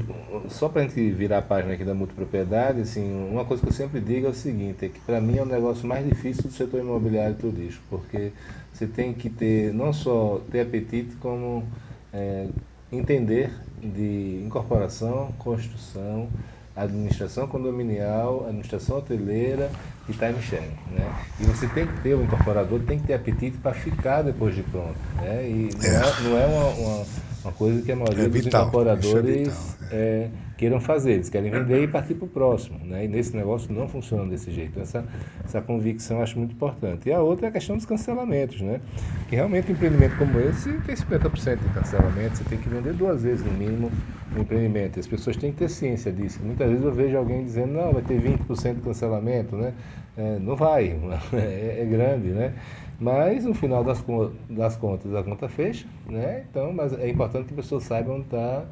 [0.48, 3.72] só para a gente virar a página aqui da multipropriedade, assim, uma coisa que eu
[3.72, 6.52] sempre digo é o seguinte, é que para mim é o negócio mais difícil do
[6.52, 8.32] setor imobiliário turístico, porque
[8.72, 11.64] você tem que ter, não só ter apetite, como
[12.12, 12.46] é,
[12.90, 13.50] entender
[13.82, 16.28] de incorporação, construção,
[16.76, 19.70] administração condominial, administração hoteleira
[20.08, 20.76] e time sharing.
[20.90, 21.14] Né?
[21.40, 24.62] E você tem que ter, o incorporador tem que ter apetite para ficar depois de
[24.62, 24.98] pronto.
[25.16, 25.48] Né?
[25.48, 27.06] E não é, é não é uma, uma,
[27.44, 30.30] uma, coisa que a maioria é dos incorporadores é, é
[30.64, 31.12] queiram fazer.
[31.12, 32.78] Eles querem vender e partir para o próximo.
[32.84, 33.04] Né?
[33.04, 34.80] E nesse negócio não funciona desse jeito.
[34.80, 35.04] Essa,
[35.44, 37.08] essa convicção eu acho muito importante.
[37.08, 38.62] E a outra é a questão dos cancelamentos.
[38.62, 38.80] Né?
[39.28, 42.38] Que realmente um empreendimento como esse tem 50% de cancelamento.
[42.38, 43.90] Você tem que vender duas vezes no mínimo
[44.34, 44.98] o empreendimento.
[44.98, 46.40] As pessoas têm que ter ciência disso.
[46.42, 49.54] Muitas vezes eu vejo alguém dizendo, não, vai ter 20% de cancelamento.
[49.56, 49.74] Né?
[50.16, 50.96] É, não vai,
[51.34, 52.28] é, é grande.
[52.28, 52.54] Né?
[52.98, 54.02] Mas no final das,
[54.48, 56.44] das contas a conta fecha, né?
[56.48, 58.64] Então, mas é importante que a pessoa saiba onde está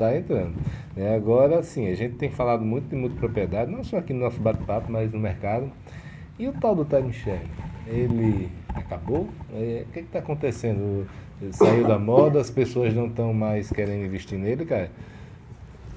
[0.00, 0.54] está entrando.
[0.96, 4.40] É, agora, sim, a gente tem falado muito de multipropriedade, não só aqui no nosso
[4.40, 5.70] bate-papo, mas no mercado.
[6.38, 7.12] E o tal do time
[7.86, 9.28] ele acabou?
[9.52, 11.06] É, o que está acontecendo?
[11.52, 14.90] Saiu da moda, as pessoas não estão mais querendo investir nele, cara?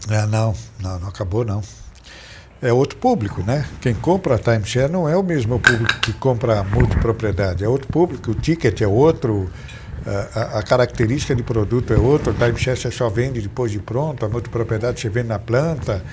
[0.09, 1.61] É, não, não, não acabou não.
[2.61, 3.65] É outro público, né?
[3.81, 8.35] Quem compra timeshare não é o mesmo público que compra multipropriedade, é outro público, o
[8.35, 9.49] ticket é outro,
[10.05, 14.25] a, a característica de produto é outra, o timeshare você só vende depois de pronto,
[14.25, 16.03] a multipropriedade você vende na planta,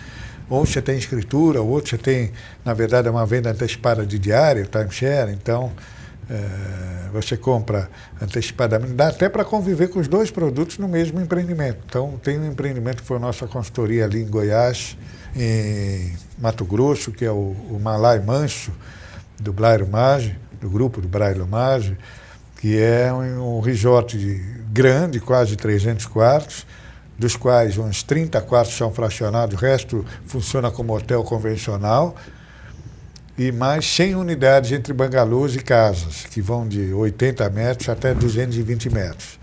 [0.49, 2.33] ou você tem escritura, ou outro você tem,
[2.65, 5.73] na verdade, é uma venda antecipada de diário, timeshare, então
[6.29, 7.91] é, você compra
[8.23, 11.79] antecipadamente, dá até para conviver com os dois produtos no mesmo empreendimento.
[11.87, 14.97] Então, tem um empreendimento que foi nossa consultoria ali em Goiás,
[15.35, 18.71] em Mato Grosso, que é o, o Malai Manso,
[19.41, 21.97] do Blairo Mage, do grupo do Blairo Mage,
[22.61, 24.17] que é um, um resort
[24.71, 26.67] grande, quase 300 quartos,
[27.19, 32.15] dos quais uns 30 quartos são fracionados, o resto funciona como hotel convencional,
[33.37, 38.91] e mais 100 unidades entre bangalôs e casas, que vão de 80 metros até 220
[38.91, 39.39] metros.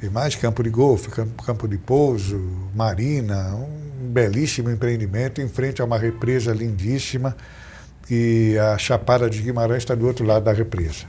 [0.00, 1.10] E mais campo de golfe,
[1.44, 2.40] campo de pouso,
[2.74, 7.36] marina, um belíssimo empreendimento em frente a uma represa lindíssima,
[8.08, 11.06] e a Chapada de Guimarães está do outro lado da represa.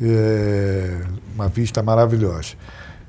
[0.00, 1.00] É
[1.34, 2.54] uma vista maravilhosa.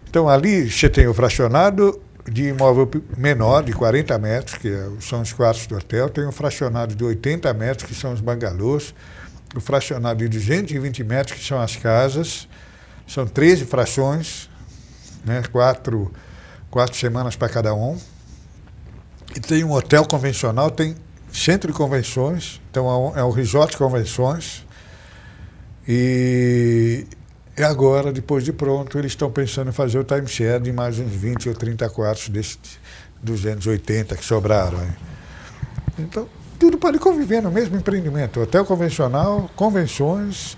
[0.10, 5.22] Então, ali você tem o fracionado de imóvel menor, de 40 metros, que é são
[5.22, 8.94] os quartos do hotel, tem um fracionado de 80 metros, que são os bangalôs,
[9.56, 12.48] o fracionado de 220 metros, que são as casas,
[13.08, 14.50] são 13 frações,
[15.26, 16.12] né, quatro,
[16.70, 17.98] quatro semanas para cada um.
[19.36, 20.96] E tem um hotel convencional, tem
[21.32, 24.66] centro de convenções, então é um, é resort de convenções.
[25.88, 27.06] E
[27.62, 31.50] agora, depois de pronto, eles estão pensando em fazer o timeshare de mais uns 20
[31.50, 32.60] ou 30 quartos desses
[33.22, 34.80] 280 que sobraram.
[34.80, 34.90] Aí.
[36.00, 36.28] Então,
[36.58, 38.40] tudo pode conviver no mesmo empreendimento.
[38.40, 40.58] Hotel convencional, convenções,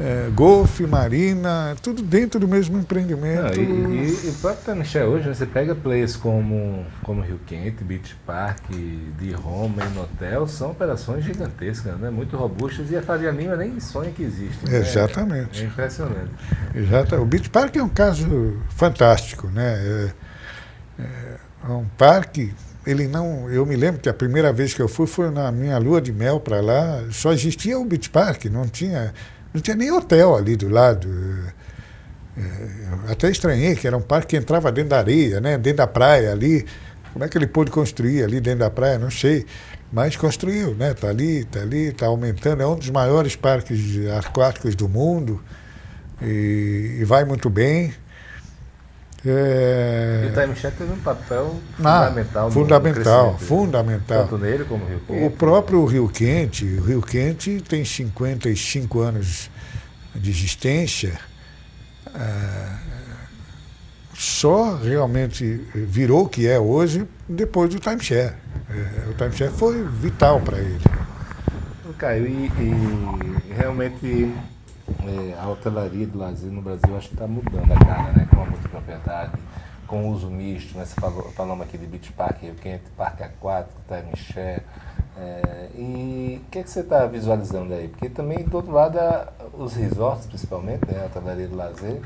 [0.00, 3.56] é, golfe, marina, tudo dentro do mesmo empreendimento.
[3.56, 8.16] Não, e, e, e próprio Timeshare hoje, você pega players como, como Rio Quente, Beach
[8.26, 12.10] Park, de Roma e Hotel, são operações gigantescas, né?
[12.10, 14.68] muito robustas e a Faria Lima nem sonha que existe.
[14.68, 14.78] Né?
[14.78, 15.62] Exatamente.
[15.62, 16.30] É impressionante.
[16.74, 17.16] Exato.
[17.16, 19.74] O Beach Park é um caso fantástico, né?
[19.74, 21.36] É, é,
[21.68, 22.52] é um parque
[22.86, 23.50] ele não.
[23.50, 26.12] Eu me lembro que a primeira vez que eu fui foi na minha lua de
[26.12, 29.12] mel para lá, só existia o Beach Park, não tinha.
[29.54, 31.08] Não tinha nem hotel ali do lado.
[32.36, 35.56] É, até estranhei que era um parque que entrava dentro da areia, né?
[35.56, 36.66] dentro da praia ali.
[37.12, 38.98] Como é que ele pôde construir ali dentro da praia?
[38.98, 39.46] Não sei.
[39.92, 40.90] Mas construiu, né?
[40.90, 42.60] Está ali, está ali, está aumentando.
[42.60, 43.78] É um dos maiores parques
[44.18, 45.40] aquáticos do mundo
[46.20, 47.94] e, e vai muito bem.
[49.26, 50.24] É...
[50.24, 52.50] E o timeshare teve um papel ah, fundamental.
[52.50, 54.22] fundamental, fundamental.
[54.24, 55.24] Tanto nele como o Rio Quente.
[55.24, 59.50] O próprio Rio Quente, o Rio Quente tem 55 anos
[60.14, 61.18] de existência.
[62.14, 62.84] É,
[64.14, 68.34] só realmente virou o que é hoje depois do timeshare.
[68.68, 70.80] É, o timeshare foi vital para ele.
[71.96, 74.32] Caio, e, e realmente
[74.88, 78.28] é, a hotelaria do lazer no Brasil acho que está mudando a cara, né?
[78.30, 79.32] Com a multipropriedade,
[79.86, 80.84] com uso misto, né?
[80.84, 84.62] Você falou, falamos aqui de Beach Park, Rio Quente, Parque Aquático, Timeshare.
[85.16, 87.88] É, e o que, é que você está visualizando aí?
[87.88, 88.98] Porque também, do outro lado,
[89.54, 91.02] os resorts, principalmente, né?
[91.02, 92.00] a hotelaria do lazer,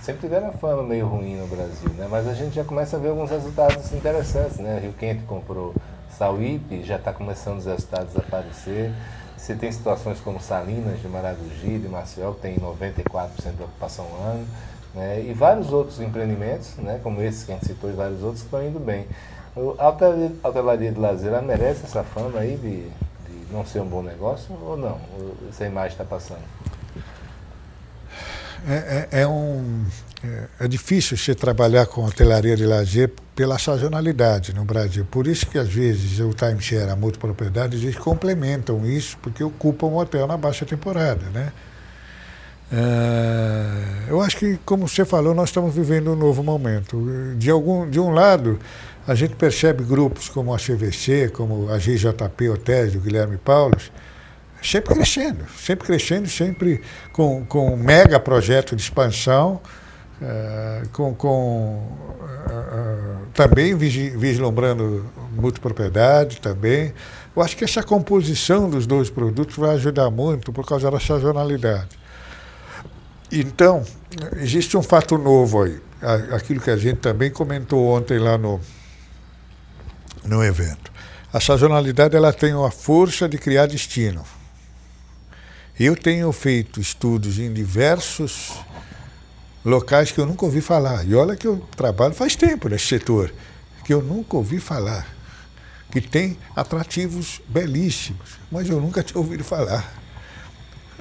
[0.00, 2.06] sempre tiveram fama meio ruim no Brasil, né?
[2.10, 4.78] Mas a gente já começa a ver alguns resultados interessantes, né?
[4.80, 5.74] Rio Quente comprou
[6.16, 8.92] Sauípe, já está começando os resultados a aparecer.
[9.40, 14.46] Você tem situações como Salinas, de Maragogi, de Maceió, que tem 94% de ocupação ano,
[14.94, 15.24] né?
[15.26, 17.00] e vários outros empreendimentos, né?
[17.02, 19.06] como esses que a gente citou e vários outros, que estão indo bem.
[19.78, 19.88] A
[20.48, 22.82] hotelaria de lazer, ela merece essa fama aí de,
[23.32, 25.00] de não ser um bom negócio ou não?
[25.48, 26.44] Essa imagem está passando?
[28.68, 29.86] É, é, é, um,
[30.22, 35.06] é, é, difícil você trabalhar com hotelaria de lazer pela sazonalidade no Brasil.
[35.10, 39.96] Por isso que, às vezes, o timeshare, a multipropriedade, eles complementam isso, porque ocupam um
[39.96, 41.24] hotel na baixa temporada.
[41.32, 41.52] Né?
[42.70, 47.02] É, eu acho que, como você falou, nós estamos vivendo um novo momento.
[47.36, 48.58] De, algum, de um lado,
[49.06, 53.90] a gente percebe grupos como a CVC, como a GJP Hotéis, do Guilherme Paulos,
[54.62, 59.60] sempre crescendo, sempre crescendo, sempre com, com um mega projeto de expansão,
[60.20, 61.96] uh, com, com
[62.46, 66.92] uh, também vislumbrando multipropriedade também.
[67.34, 71.98] Eu acho que essa composição dos dois produtos vai ajudar muito por causa da sazonalidade.
[73.32, 73.84] Então,
[74.36, 75.80] existe um fato novo aí,
[76.32, 78.60] aquilo que a gente também comentou ontem lá no,
[80.24, 80.90] no evento.
[81.32, 84.24] A sazonalidade ela tem a força de criar destino.
[85.78, 88.52] Eu tenho feito estudos em diversos
[89.64, 91.06] locais que eu nunca ouvi falar.
[91.06, 93.32] E olha que eu trabalho faz tempo nesse setor,
[93.84, 95.06] que eu nunca ouvi falar.
[95.90, 99.92] Que tem atrativos belíssimos, mas eu nunca tinha ouvido falar.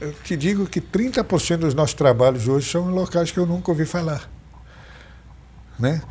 [0.02, 3.69] Eu te digo que 30% dos nossos trabalhos hoje são em locais que eu nunca
[3.69, 4.30] ouvi falar.
[5.77, 6.02] Né?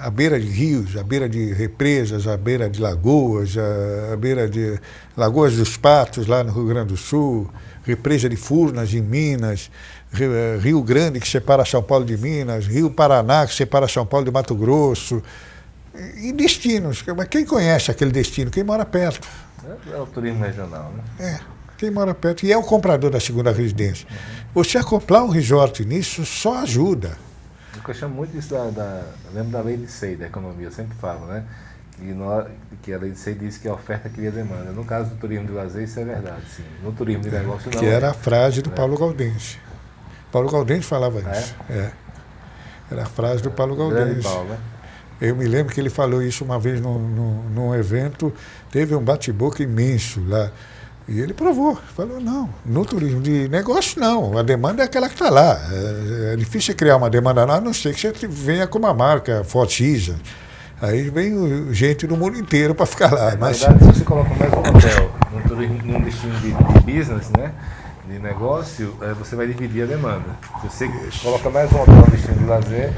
[0.00, 4.78] À beira de rios, à beira de represas, à beira de lagoas, à beira de
[5.16, 7.48] Lagoas dos Patos, lá no Rio Grande do Sul,
[7.84, 9.70] represa de Furnas, em Minas,
[10.60, 14.32] Rio Grande, que separa São Paulo de Minas, Rio Paraná, que separa São Paulo de
[14.32, 15.22] Mato Grosso,
[16.16, 17.04] e destinos.
[17.16, 18.50] Mas quem conhece aquele destino?
[18.50, 19.28] Quem mora perto.
[19.92, 21.02] É, o turismo regional, né?
[21.20, 21.40] É,
[21.78, 22.44] quem mora perto.
[22.44, 24.08] E é o comprador da segunda residência.
[24.54, 27.16] Você acoplar um resort nisso só ajuda.
[27.86, 29.02] Eu chamo muito isso da, da.
[29.32, 31.44] Lembro da lei de SEI da economia, eu sempre falo, né?
[31.96, 32.14] Que,
[32.82, 34.72] que a lei de SEI diz que a oferta cria demanda.
[34.72, 36.64] No caso do turismo de lazer, isso é verdade, sim.
[36.82, 37.80] No turismo de negócio, não.
[37.80, 38.72] Que era a frase do é.
[38.72, 39.58] Paulo Gaudense.
[40.30, 41.54] Paulo Gaudense falava ah, isso.
[41.68, 41.74] É?
[41.74, 41.92] é?
[42.90, 44.22] Era a frase do Paulo Gaudense.
[44.22, 44.58] Paulo, né?
[45.20, 48.32] Eu me lembro que ele falou isso uma vez num, num, num evento,
[48.72, 50.50] teve um bate-boca imenso lá.
[51.08, 55.14] E ele provou, falou, não, no turismo de negócio não, a demanda é aquela que
[55.14, 55.58] está lá.
[55.70, 58.94] É, é, difícil criar uma demanda lá, a não ser que você venha com uma
[58.94, 60.16] marca Fortisa.
[60.80, 63.32] Aí vem gente do mundo inteiro para ficar lá.
[63.32, 63.60] Na mas...
[63.60, 67.52] verdade, se você coloca mais um hotel num, turismo, num destino de, de business, né?
[68.08, 70.24] de negócio, é, você vai dividir a demanda.
[70.60, 70.90] Se você
[71.22, 72.92] coloca mais um hotel no destino de lazer,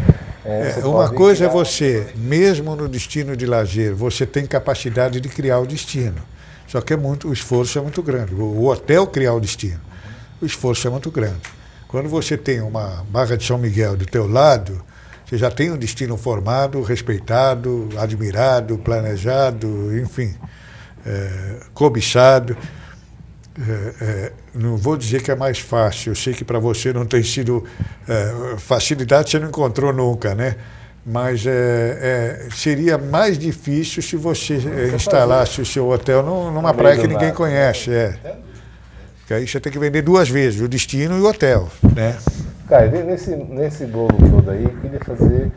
[0.44, 5.28] é, é, uma coisa é você, mesmo no destino de lazer, você tem capacidade de
[5.28, 6.16] criar o destino.
[6.66, 8.34] Só que é muito, o esforço é muito grande.
[8.34, 9.80] O, hotel criar o destino,
[10.40, 11.40] o esforço é muito grande.
[11.88, 14.82] Quando você tem uma Barra de São Miguel do teu lado,
[15.24, 20.34] você já tem um destino formado, respeitado, admirado, planejado, enfim,
[21.06, 22.56] é, cobiçado.
[23.56, 27.06] É, é, não vou dizer que é mais fácil, eu sei que para você não
[27.06, 27.64] tem sido
[28.08, 30.56] é, facilidade, você não encontrou nunca, né?
[31.04, 36.98] Mas é, é, seria mais difícil se você, você instalasse o seu hotel numa praia
[36.98, 37.90] que ninguém conhece.
[37.92, 38.14] É.
[39.18, 41.68] Porque aí você tem que vender duas vezes, o destino e o hotel.
[41.94, 42.16] Né?
[42.68, 45.50] Caio, nesse, nesse bolo todo aí, eu queria fazer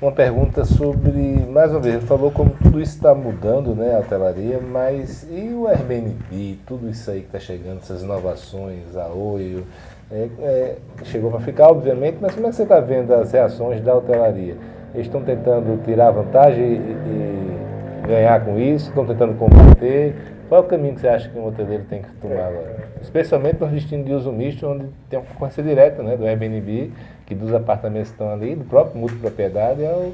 [0.00, 4.60] uma pergunta sobre, mais uma vez, falou como tudo isso está mudando, né, a hotelaria,
[4.60, 9.64] mas e o Airbnb, tudo isso aí que está chegando, essas inovações, a Oi,
[10.10, 13.80] é, é, chegou para ficar, obviamente, mas como é que você está vendo as reações
[13.82, 14.56] da hotelaria?
[14.94, 20.14] Eles estão tentando tirar vantagem e, e ganhar com isso, estão tentando combater.
[20.48, 22.88] Qual é o caminho que você acha que um hoteleiro tem que tomar agora?
[23.02, 26.90] Especialmente no destino de uso misto, onde tem uma concorrência direta né, do Airbnb,
[27.26, 30.10] que dos apartamentos estão ali, do próprio multipropriedade, é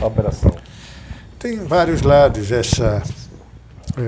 [0.00, 0.50] a operação.
[1.38, 3.02] Tem vários lados essa,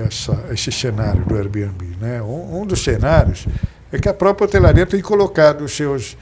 [0.07, 1.95] essa, esse cenário do Airbnb.
[2.01, 2.19] Né?
[2.23, 3.47] Um, um dos cenários
[3.91, 6.17] é que a própria hotelaria tem colocado os seus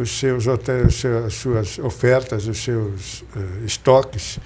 [0.00, 4.38] os seus hotéis, as suas ofertas, os seus uh, estoques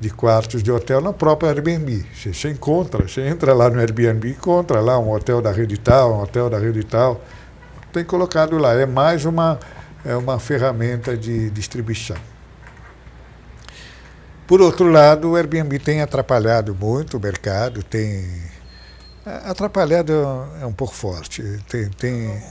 [0.00, 2.04] de quartos de hotel na própria Airbnb.
[2.14, 6.14] Você, você, encontra, você entra lá no Airbnb, encontra lá um hotel da rede tal,
[6.14, 7.20] um hotel da rede tal.
[7.92, 8.74] Tem colocado lá.
[8.74, 9.58] É mais uma,
[10.04, 12.16] é uma ferramenta de distribuição.
[14.46, 18.28] Por outro lado, o Airbnb tem atrapalhado muito o mercado, tem.
[19.24, 20.12] Atrapalhado
[20.60, 21.42] é um pouco forte.
[21.68, 22.42] Tem, tem,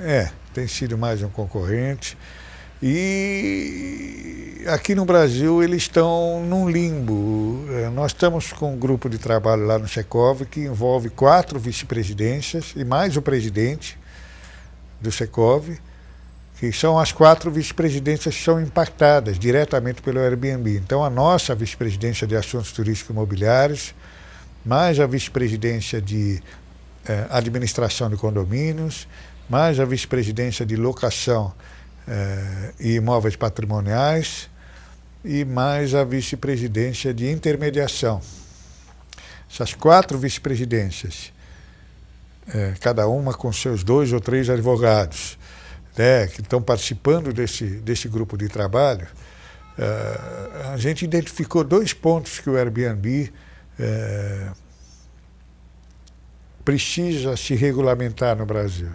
[0.00, 2.16] é, tem sido mais um concorrente.
[2.82, 7.66] E aqui no Brasil eles estão num limbo.
[7.70, 12.72] É, nós estamos com um grupo de trabalho lá no Secov que envolve quatro vice-presidências
[12.74, 13.98] e mais o presidente
[15.00, 15.78] do Secov,
[16.58, 20.76] que são as quatro vice-presidências que são impactadas diretamente pelo Airbnb.
[20.76, 23.94] Então a nossa vice-presidência de assuntos turísticos imobiliários,
[24.64, 26.42] mais a vice-presidência de
[27.06, 29.06] eh, administração de condomínios,
[29.50, 31.52] mais a vice-presidência de locação
[32.06, 34.48] eh, e imóveis patrimoniais
[35.24, 38.22] e mais a vice-presidência de intermediação.
[39.52, 41.32] Essas quatro vice-presidências,
[42.54, 45.36] eh, cada uma com seus dois ou três advogados,
[45.98, 49.08] né, que estão participando desse, desse grupo de trabalho,
[49.76, 53.32] eh, a gente identificou dois pontos que o Airbnb
[53.80, 54.50] eh,
[56.70, 58.90] precisa se regulamentar no Brasil,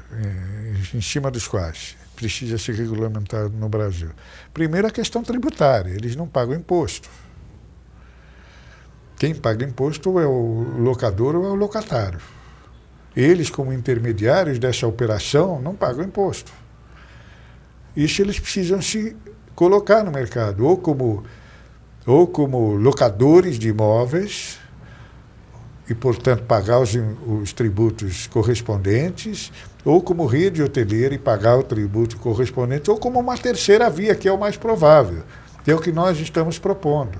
[0.93, 4.11] em cima dos quais precisa se regulamentar no Brasil.
[4.53, 7.09] Primeiro, a questão tributária, eles não pagam imposto.
[9.19, 12.21] Quem paga imposto é o locador ou é o locatário.
[13.13, 16.53] Eles, como intermediários dessa operação, não pagam imposto.
[17.93, 19.17] Isso eles precisam se
[19.53, 21.25] colocar no mercado, ou como,
[22.05, 24.59] ou como locadores de imóveis,
[25.89, 26.93] e, portanto, pagar os,
[27.25, 29.51] os tributos correspondentes,
[29.83, 34.27] ou como rede hoteleira e pagar o tributo correspondente, ou como uma terceira via, que
[34.27, 35.23] é o mais provável,
[35.63, 37.19] que é o que nós estamos propondo.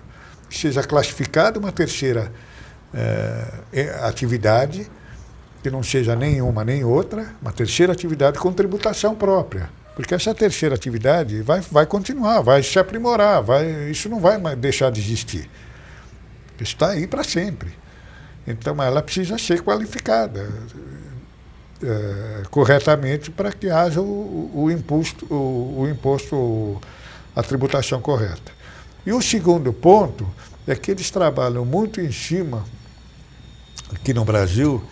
[0.49, 2.31] Que seja classificada uma terceira
[2.93, 4.89] eh, atividade,
[5.61, 9.69] que não seja nenhuma nem outra, uma terceira atividade com tributação própria.
[9.95, 14.91] Porque essa terceira atividade vai, vai continuar, vai se aprimorar, vai, isso não vai deixar
[14.91, 15.49] de existir.
[16.59, 17.84] Está aí para sempre.
[18.47, 20.49] Então ela precisa ser qualificada
[21.81, 26.81] é, corretamente para que haja o, o imposto, o, o imposto,
[27.35, 28.51] a tributação correta.
[29.05, 30.27] E o segundo ponto
[30.67, 32.63] é que eles trabalham muito em cima,
[33.93, 34.83] aqui no Brasil,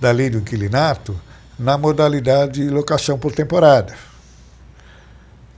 [0.00, 1.18] da lei do inquilinato,
[1.58, 3.94] na modalidade de locação por temporada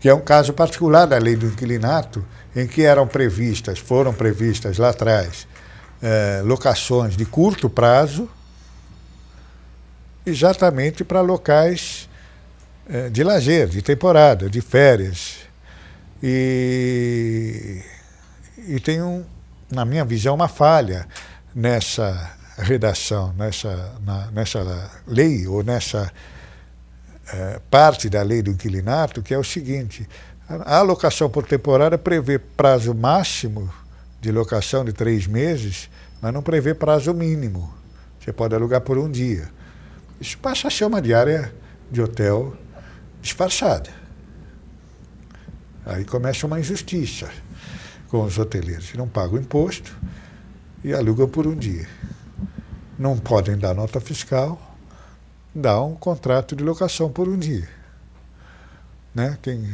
[0.06, 2.24] que é um caso particular da lei do inquilinato,
[2.54, 5.48] em que eram previstas, foram previstas lá atrás,
[6.02, 8.28] eh, locações de curto prazo,
[10.24, 12.08] exatamente para locais
[12.88, 15.36] eh, de lazer, de temporada, de férias.
[16.22, 17.82] E,
[18.66, 19.24] e tem, um,
[19.70, 21.06] na minha visão, uma falha
[21.54, 26.10] nessa redação, nessa, na, nessa lei ou nessa
[27.32, 30.08] é, parte da lei do inquilinato, que é o seguinte:
[30.48, 33.70] a alocação por temporada prevê prazo máximo
[34.26, 35.88] de locação de três meses,
[36.20, 37.72] mas não prevê prazo mínimo.
[38.18, 39.48] Você pode alugar por um dia.
[40.20, 41.54] Isso passa a ser uma diária
[41.90, 42.56] de hotel
[43.22, 43.88] disfarçada.
[45.84, 47.30] Aí começa uma injustiça
[48.08, 48.92] com os hoteleiros.
[48.94, 49.96] Não pagam imposto
[50.82, 51.86] e alugam por um dia.
[52.98, 54.60] Não podem dar nota fiscal
[55.54, 57.66] dá um contrato de locação por um dia.
[59.14, 59.38] Né?
[59.40, 59.66] Quem,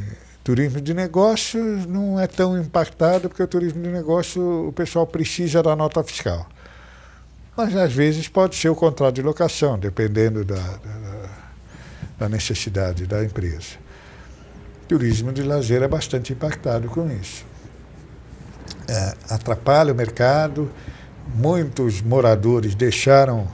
[0.45, 5.63] turismo de negócios não é tão impactado porque o turismo de negócio o pessoal precisa
[5.63, 6.49] da nota fiscal.
[7.57, 11.29] Mas às vezes pode ser o contrato de locação, dependendo da, da,
[12.19, 13.77] da necessidade da empresa.
[14.89, 17.45] Turismo de lazer é bastante impactado com isso.
[18.89, 20.71] É, atrapalha o mercado,
[21.35, 23.47] muitos moradores deixaram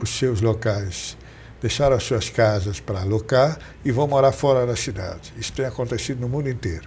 [0.00, 1.16] os seus locais
[1.64, 5.32] deixaram as suas casas para alocar e vão morar fora da cidade.
[5.34, 6.86] Isso tem acontecido no mundo inteiro.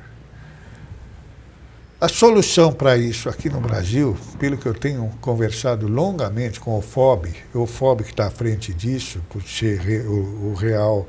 [2.00, 6.82] A solução para isso aqui no Brasil, pelo que eu tenho conversado longamente com o
[6.84, 11.08] FOB, o FOB que está à frente disso, por ser o, o real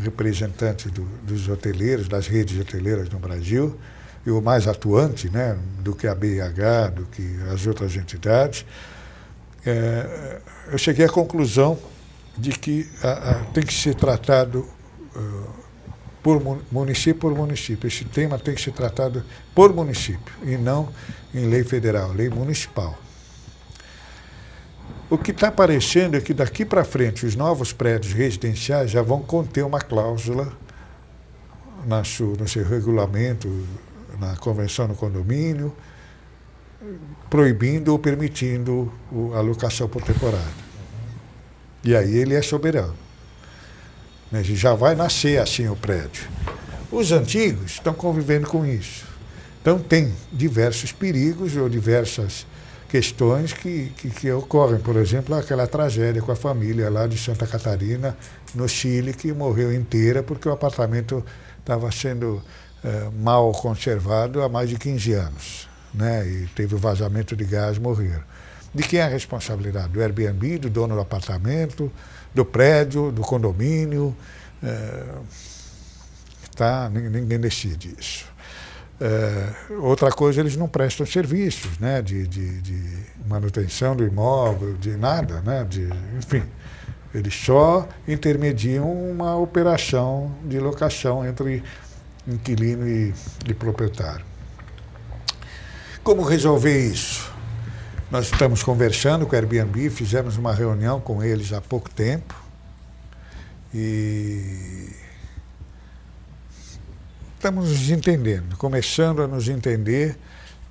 [0.00, 3.78] representante do, dos hoteleiros, das redes hoteleiras no Brasil,
[4.26, 8.66] e o mais atuante né, do que a BIH, do que as outras entidades,
[9.64, 10.40] é,
[10.72, 11.78] eu cheguei à conclusão
[12.36, 12.88] de que
[13.52, 14.68] tem que ser tratado
[15.16, 15.64] uh,
[16.22, 16.42] por
[16.72, 17.86] município por município.
[17.86, 19.22] Esse tema tem que ser tratado
[19.54, 20.88] por município e não
[21.34, 22.98] em lei federal, lei municipal.
[25.10, 29.20] O que está aparecendo é que daqui para frente os novos prédios residenciais já vão
[29.20, 30.50] conter uma cláusula
[31.86, 33.48] na sua, no seu regulamento,
[34.18, 35.74] na convenção no condomínio,
[37.28, 38.90] proibindo ou permitindo
[39.34, 40.63] a locação por temporada.
[41.84, 42.94] E aí ele é soberano.
[44.32, 44.42] Né?
[44.42, 46.28] Já vai nascer assim o prédio.
[46.90, 49.04] Os antigos estão convivendo com isso.
[49.60, 52.46] Então tem diversos perigos ou diversas
[52.88, 54.78] questões que, que, que, ocorrem.
[54.78, 58.16] Por exemplo, aquela tragédia com a família lá de Santa Catarina,
[58.54, 61.24] no Chile, que morreu inteira porque o apartamento
[61.58, 62.42] estava sendo
[62.84, 65.68] eh, mal conservado há mais de 15 anos.
[65.92, 66.26] Né?
[66.26, 68.22] E teve o vazamento de gás, morreram.
[68.74, 69.88] De quem é a responsabilidade?
[69.88, 71.92] Do Airbnb, do dono do apartamento,
[72.34, 74.14] do prédio, do condomínio?
[74.62, 75.04] É,
[76.56, 78.26] tá, ninguém decide isso.
[79.00, 79.48] É,
[79.80, 82.82] outra coisa, eles não prestam serviços né, de, de, de,
[83.26, 86.42] manutenção do imóvel, de nada, né, de, enfim.
[87.12, 91.62] Eles só intermediam uma operação de locação entre
[92.26, 93.12] inquilino e,
[93.46, 94.24] e proprietário.
[96.02, 97.33] Como resolver isso?
[98.14, 102.32] Nós estamos conversando com o Airbnb, fizemos uma reunião com eles há pouco tempo
[103.74, 104.88] e
[107.34, 110.16] estamos nos entendendo, começando a nos entender,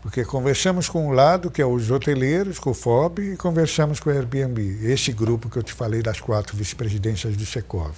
[0.02, 4.10] porque conversamos com um lado, que é os hoteleiros, com o FOB, e conversamos com
[4.10, 7.94] o Airbnb, esse grupo que eu te falei das quatro vice-presidências do Secov.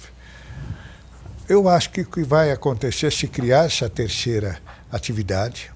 [1.48, 4.58] Eu acho que o que vai acontecer se criar essa terceira
[4.90, 5.70] atividade,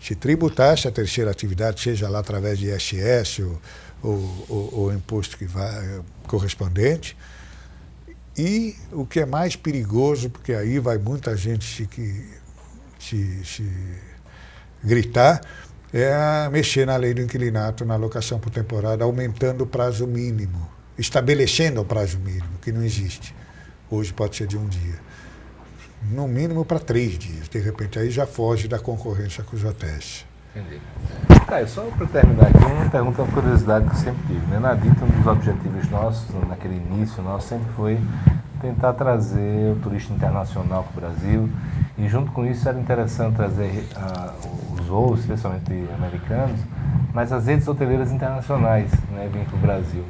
[0.00, 3.60] se tributar essa terceira atividade, seja lá através de ISS ou,
[4.02, 7.16] o imposto que vai, correspondente.
[8.36, 11.88] E o que é mais perigoso, porque aí vai muita gente se,
[12.98, 13.70] se, se
[14.82, 15.42] gritar,
[15.92, 21.82] é mexer na lei do inquilinato, na locação por temporada, aumentando o prazo mínimo, estabelecendo
[21.82, 23.34] o prazo mínimo, que não existe.
[23.90, 25.09] Hoje pode ser de um dia.
[26.02, 27.48] No mínimo para três dias.
[27.48, 30.24] De repente aí já foge da concorrência com os hotéis.
[30.54, 30.80] Entendi.
[31.46, 34.46] Caio, só para terminar aqui, uma pergunta, uma curiosidade que eu sempre tive.
[34.46, 34.58] Né?
[34.58, 38.00] Na DITA, um dos objetivos nossos, naquele início nosso, sempre foi
[38.60, 41.50] tentar trazer o turista internacional para o Brasil.
[41.98, 46.60] E junto com isso era interessante trazer uh, os voos, especialmente americanos,
[47.12, 50.04] mas as redes hoteleiras internacionais né, vêm para o Brasil.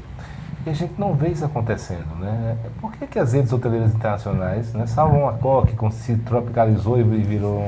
[0.66, 2.15] E a gente não vê isso acontecendo.
[2.19, 2.57] Né?
[2.81, 7.66] Por que, que as redes hoteleiras internacionais, né, salvo uma que se tropicalizou e virou,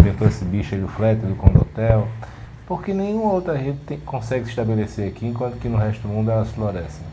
[0.00, 2.08] inventou esse bicho aí do flat, do condotel,
[2.66, 6.30] porque nenhuma outra rede tem, consegue se estabelecer aqui, enquanto que no resto do mundo
[6.30, 7.04] elas florescem?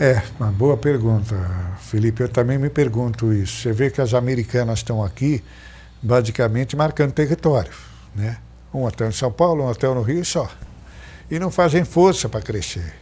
[0.00, 1.34] É, uma boa pergunta,
[1.80, 2.22] Felipe.
[2.22, 3.62] Eu também me pergunto isso.
[3.62, 5.42] Você vê que as americanas estão aqui,
[6.00, 7.72] basicamente marcando território.
[8.14, 8.36] Né?
[8.72, 10.48] Um hotel em São Paulo, um hotel no Rio só.
[11.28, 12.94] E não fazem força para crescer.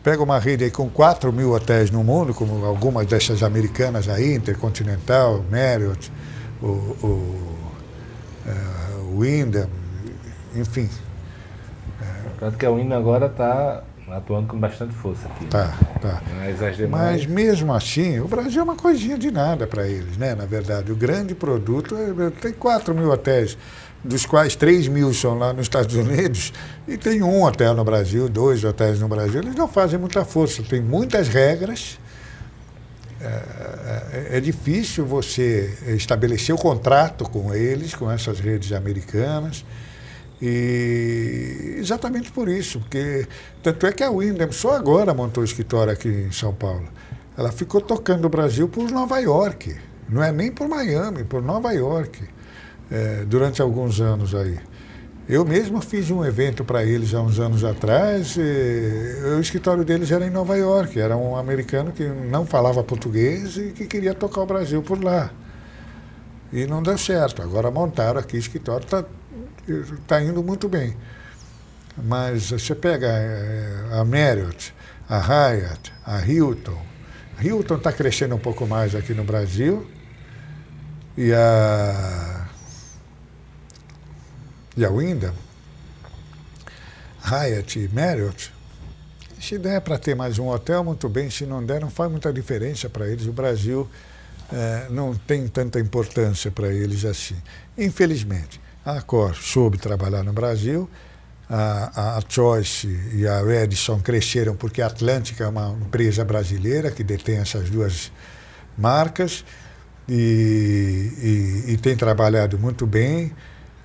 [0.00, 4.08] Você pega uma rede aí com 4 mil hotéis no mundo, como algumas dessas americanas
[4.08, 6.10] aí, Intercontinental, Marriott,
[6.62, 7.06] o, o,
[8.46, 9.68] uh, Wyndham,
[10.56, 10.88] enfim.
[12.38, 15.46] Tanto que a Wyndham agora está atuando com bastante força aqui.
[15.46, 16.22] Tá, tá.
[16.38, 17.22] Mas, demais...
[17.22, 20.34] Mas mesmo assim, o Brasil é uma coisinha de nada para eles, né?
[20.34, 23.56] Na verdade, o grande produto é, tem 4 mil hotéis,
[24.02, 26.52] dos quais 3 mil são lá nos Estados Unidos,
[26.88, 29.40] e tem um hotel no Brasil, dois hotéis no Brasil.
[29.40, 31.98] Eles não fazem muita força, tem muitas regras.
[33.20, 39.64] É, é, é difícil você estabelecer o contrato com eles, com essas redes americanas.
[40.42, 43.26] E exatamente por isso, porque
[43.62, 46.88] tanto é que a Windham só agora montou escritório aqui em São Paulo.
[47.36, 49.76] Ela ficou tocando o Brasil por Nova York,
[50.08, 52.22] não é nem por Miami, por Nova York,
[52.90, 54.58] é, durante alguns anos aí.
[55.28, 58.36] Eu mesmo fiz um evento para eles há uns anos atrás.
[58.36, 60.98] o escritório deles era em Nova York.
[60.98, 65.30] Era um americano que não falava português e que queria tocar o Brasil por lá.
[66.52, 67.42] E não deu certo.
[67.42, 68.84] Agora montaram aqui o escritório.
[68.84, 69.04] Está
[69.70, 70.96] está indo muito bem.
[71.96, 74.74] Mas você pega eh, a Marriott,
[75.08, 76.80] a Hyatt, a Hilton.
[77.42, 79.86] Hilton está crescendo um pouco mais aqui no Brasil.
[81.16, 82.48] E a,
[84.76, 85.34] e a Wyndham,
[87.22, 88.52] Hyatt e Marriott,
[89.40, 91.30] se der para ter mais um hotel, muito bem.
[91.30, 93.26] Se não der, não faz muita diferença para eles.
[93.26, 93.88] O Brasil
[94.52, 97.36] é, não tem tanta importância para eles assim.
[97.76, 98.60] Infelizmente.
[98.84, 100.88] A Accor soube trabalhar no Brasil,
[101.48, 107.02] a, a, Choice e a Edison cresceram porque a Atlântica é uma empresa brasileira que
[107.02, 108.12] detém essas duas
[108.78, 109.44] marcas
[110.08, 113.32] e, e, e tem trabalhado muito bem.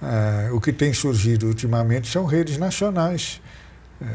[0.02, 3.42] Uh, o que tem surgido ultimamente são redes nacionais,
[4.00, 4.06] uh,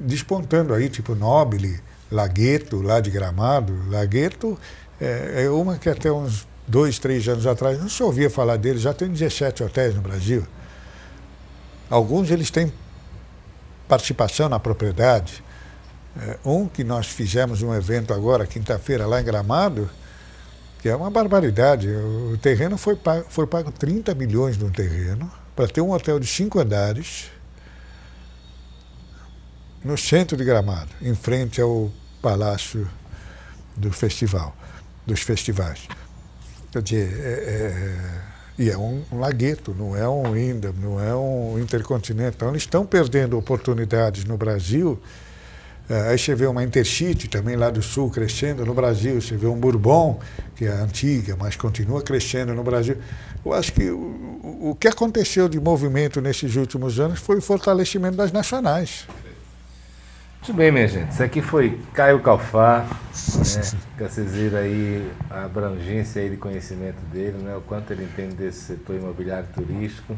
[0.00, 1.80] despontando aí, tipo Nobile,
[2.10, 3.74] Lagueto, lá de Gramado.
[3.90, 4.58] Lagueto
[5.00, 8.82] é, é uma que até uns dois, três anos atrás, não se ouvia falar deles,
[8.82, 10.46] já tem 17 hotéis no Brasil.
[11.90, 12.72] Alguns eles têm
[13.86, 15.42] participação na propriedade.
[16.16, 19.90] É, um que nós fizemos um evento agora, quinta-feira, lá em Gramado,
[20.80, 21.88] que é uma barbaridade.
[21.88, 26.26] O terreno foi pago, foi pago 30 milhões no terreno para ter um hotel de
[26.26, 27.30] cinco andares
[29.84, 31.92] no centro de Gramado, em frente ao
[32.22, 32.88] palácio
[33.76, 34.56] do festival,
[35.06, 35.86] dos festivais.
[36.74, 38.04] Quer dizer, é, é,
[38.58, 42.48] e é um, um, lagueto, não é um Indam, não é um Intercontinental.
[42.48, 45.00] Eles estão perdendo oportunidades no Brasil.
[45.88, 49.20] É, aí você vê uma Intercity também lá do sul crescendo no Brasil.
[49.20, 50.18] Você vê um Bourbon,
[50.56, 52.96] que é antiga, mas continua crescendo no Brasil.
[53.46, 58.16] Eu acho que o, o que aconteceu de movimento nesses últimos anos foi o fortalecimento
[58.16, 59.06] das nacionais.
[60.44, 61.10] Muito bem, minha gente.
[61.10, 62.90] Isso aqui foi Caio Calfá, né?
[63.98, 67.56] vocês aí a abrangência aí de conhecimento dele, né?
[67.56, 70.14] o quanto ele entende desse setor imobiliário turístico.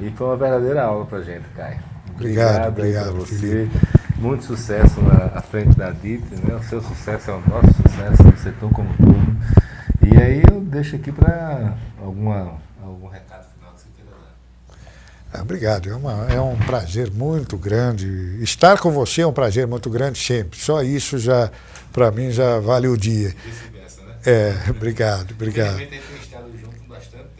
[0.00, 1.80] E foi uma verdadeira aula para gente, Caio.
[2.14, 3.68] Obrigado, obrigado, obrigado você.
[4.16, 6.54] Muito sucesso na à frente da DIT, né?
[6.54, 9.36] O seu sucesso é o nosso sucesso, no setor como todo.
[10.00, 12.56] E aí eu deixo aqui para alguma
[15.40, 18.06] obrigado, é, uma, é um prazer muito grande.
[18.42, 20.58] Estar com você é um prazer muito grande sempre.
[20.58, 21.50] Só isso já,
[21.92, 23.28] para mim, já vale o dia.
[23.28, 24.14] Né?
[24.24, 25.80] É, obrigado, obrigado.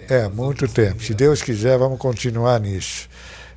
[0.08, 1.02] É, muito tempo.
[1.02, 3.08] Se Deus quiser, vamos continuar nisso.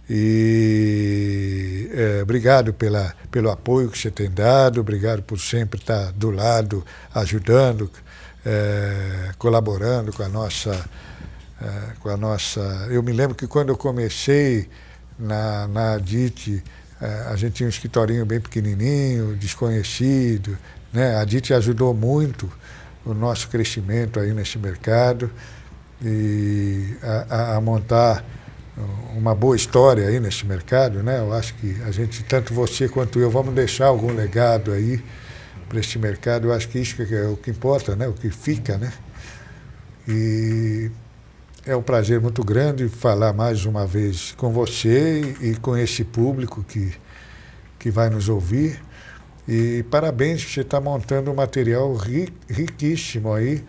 [0.09, 6.31] E é, obrigado pela, pelo apoio que você tem dado, obrigado por sempre estar do
[6.31, 6.85] lado,
[7.15, 7.89] ajudando,
[8.45, 10.85] é, colaborando com a nossa
[11.61, 12.59] é, com a nossa.
[12.89, 14.67] Eu me lembro que quando eu comecei
[15.17, 16.63] na, na DIT,
[16.99, 20.57] é, a gente tinha um escritorinho bem pequenininho, desconhecido.
[20.91, 21.15] Né?
[21.15, 22.51] A DIT ajudou muito
[23.05, 25.29] o nosso crescimento aí nesse mercado
[26.03, 28.23] e a, a, montar
[29.15, 31.19] uma boa história aí nesse mercado, né?
[31.19, 35.03] Eu acho que a gente, tanto você quanto eu, vamos deixar algum legado aí
[35.69, 36.47] para este mercado.
[36.47, 38.07] Eu acho que isso é o que importa, né?
[38.07, 38.91] O que fica, né?
[40.07, 40.89] E
[41.65, 46.63] é um prazer muito grande falar mais uma vez com você e com esse público
[46.63, 46.91] que,
[47.77, 48.81] que vai nos ouvir.
[49.47, 53.63] E parabéns, você está montando um material ri, riquíssimo aí.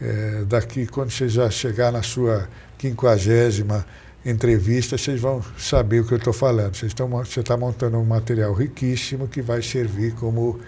[0.00, 3.86] É, daqui, quando você já chegar na sua quinquagésima
[4.24, 6.76] entrevista, vocês vão saber o que eu estou falando.
[6.76, 10.58] Vocês você está montando um material riquíssimo que vai servir como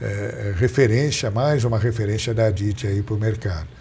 [0.00, 3.79] é, referência, mais uma referência da DIT aí para o mercado.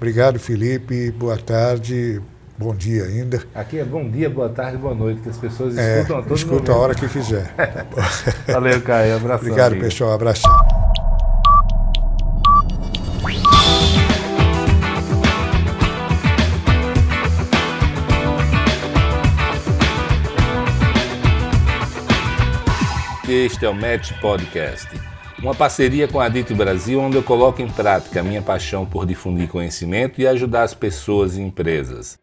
[0.00, 1.10] Obrigado, Felipe.
[1.10, 2.22] Boa tarde.
[2.56, 3.42] Bom dia ainda.
[3.54, 6.34] Aqui é bom dia, boa tarde, boa noite, que as pessoas é, escutam a todo
[6.34, 7.54] Escuta a hora que quiser.
[8.48, 9.16] Valeu, Caio.
[9.16, 9.46] Abração.
[9.46, 9.84] Obrigado, amigo.
[9.84, 10.12] pessoal.
[10.12, 10.50] Abração.
[23.28, 25.09] Este é o Match Podcast
[25.42, 29.06] uma parceria com a Dito Brasil, onde eu coloco em prática a minha paixão por
[29.06, 32.18] difundir conhecimento e ajudar as pessoas e empresas.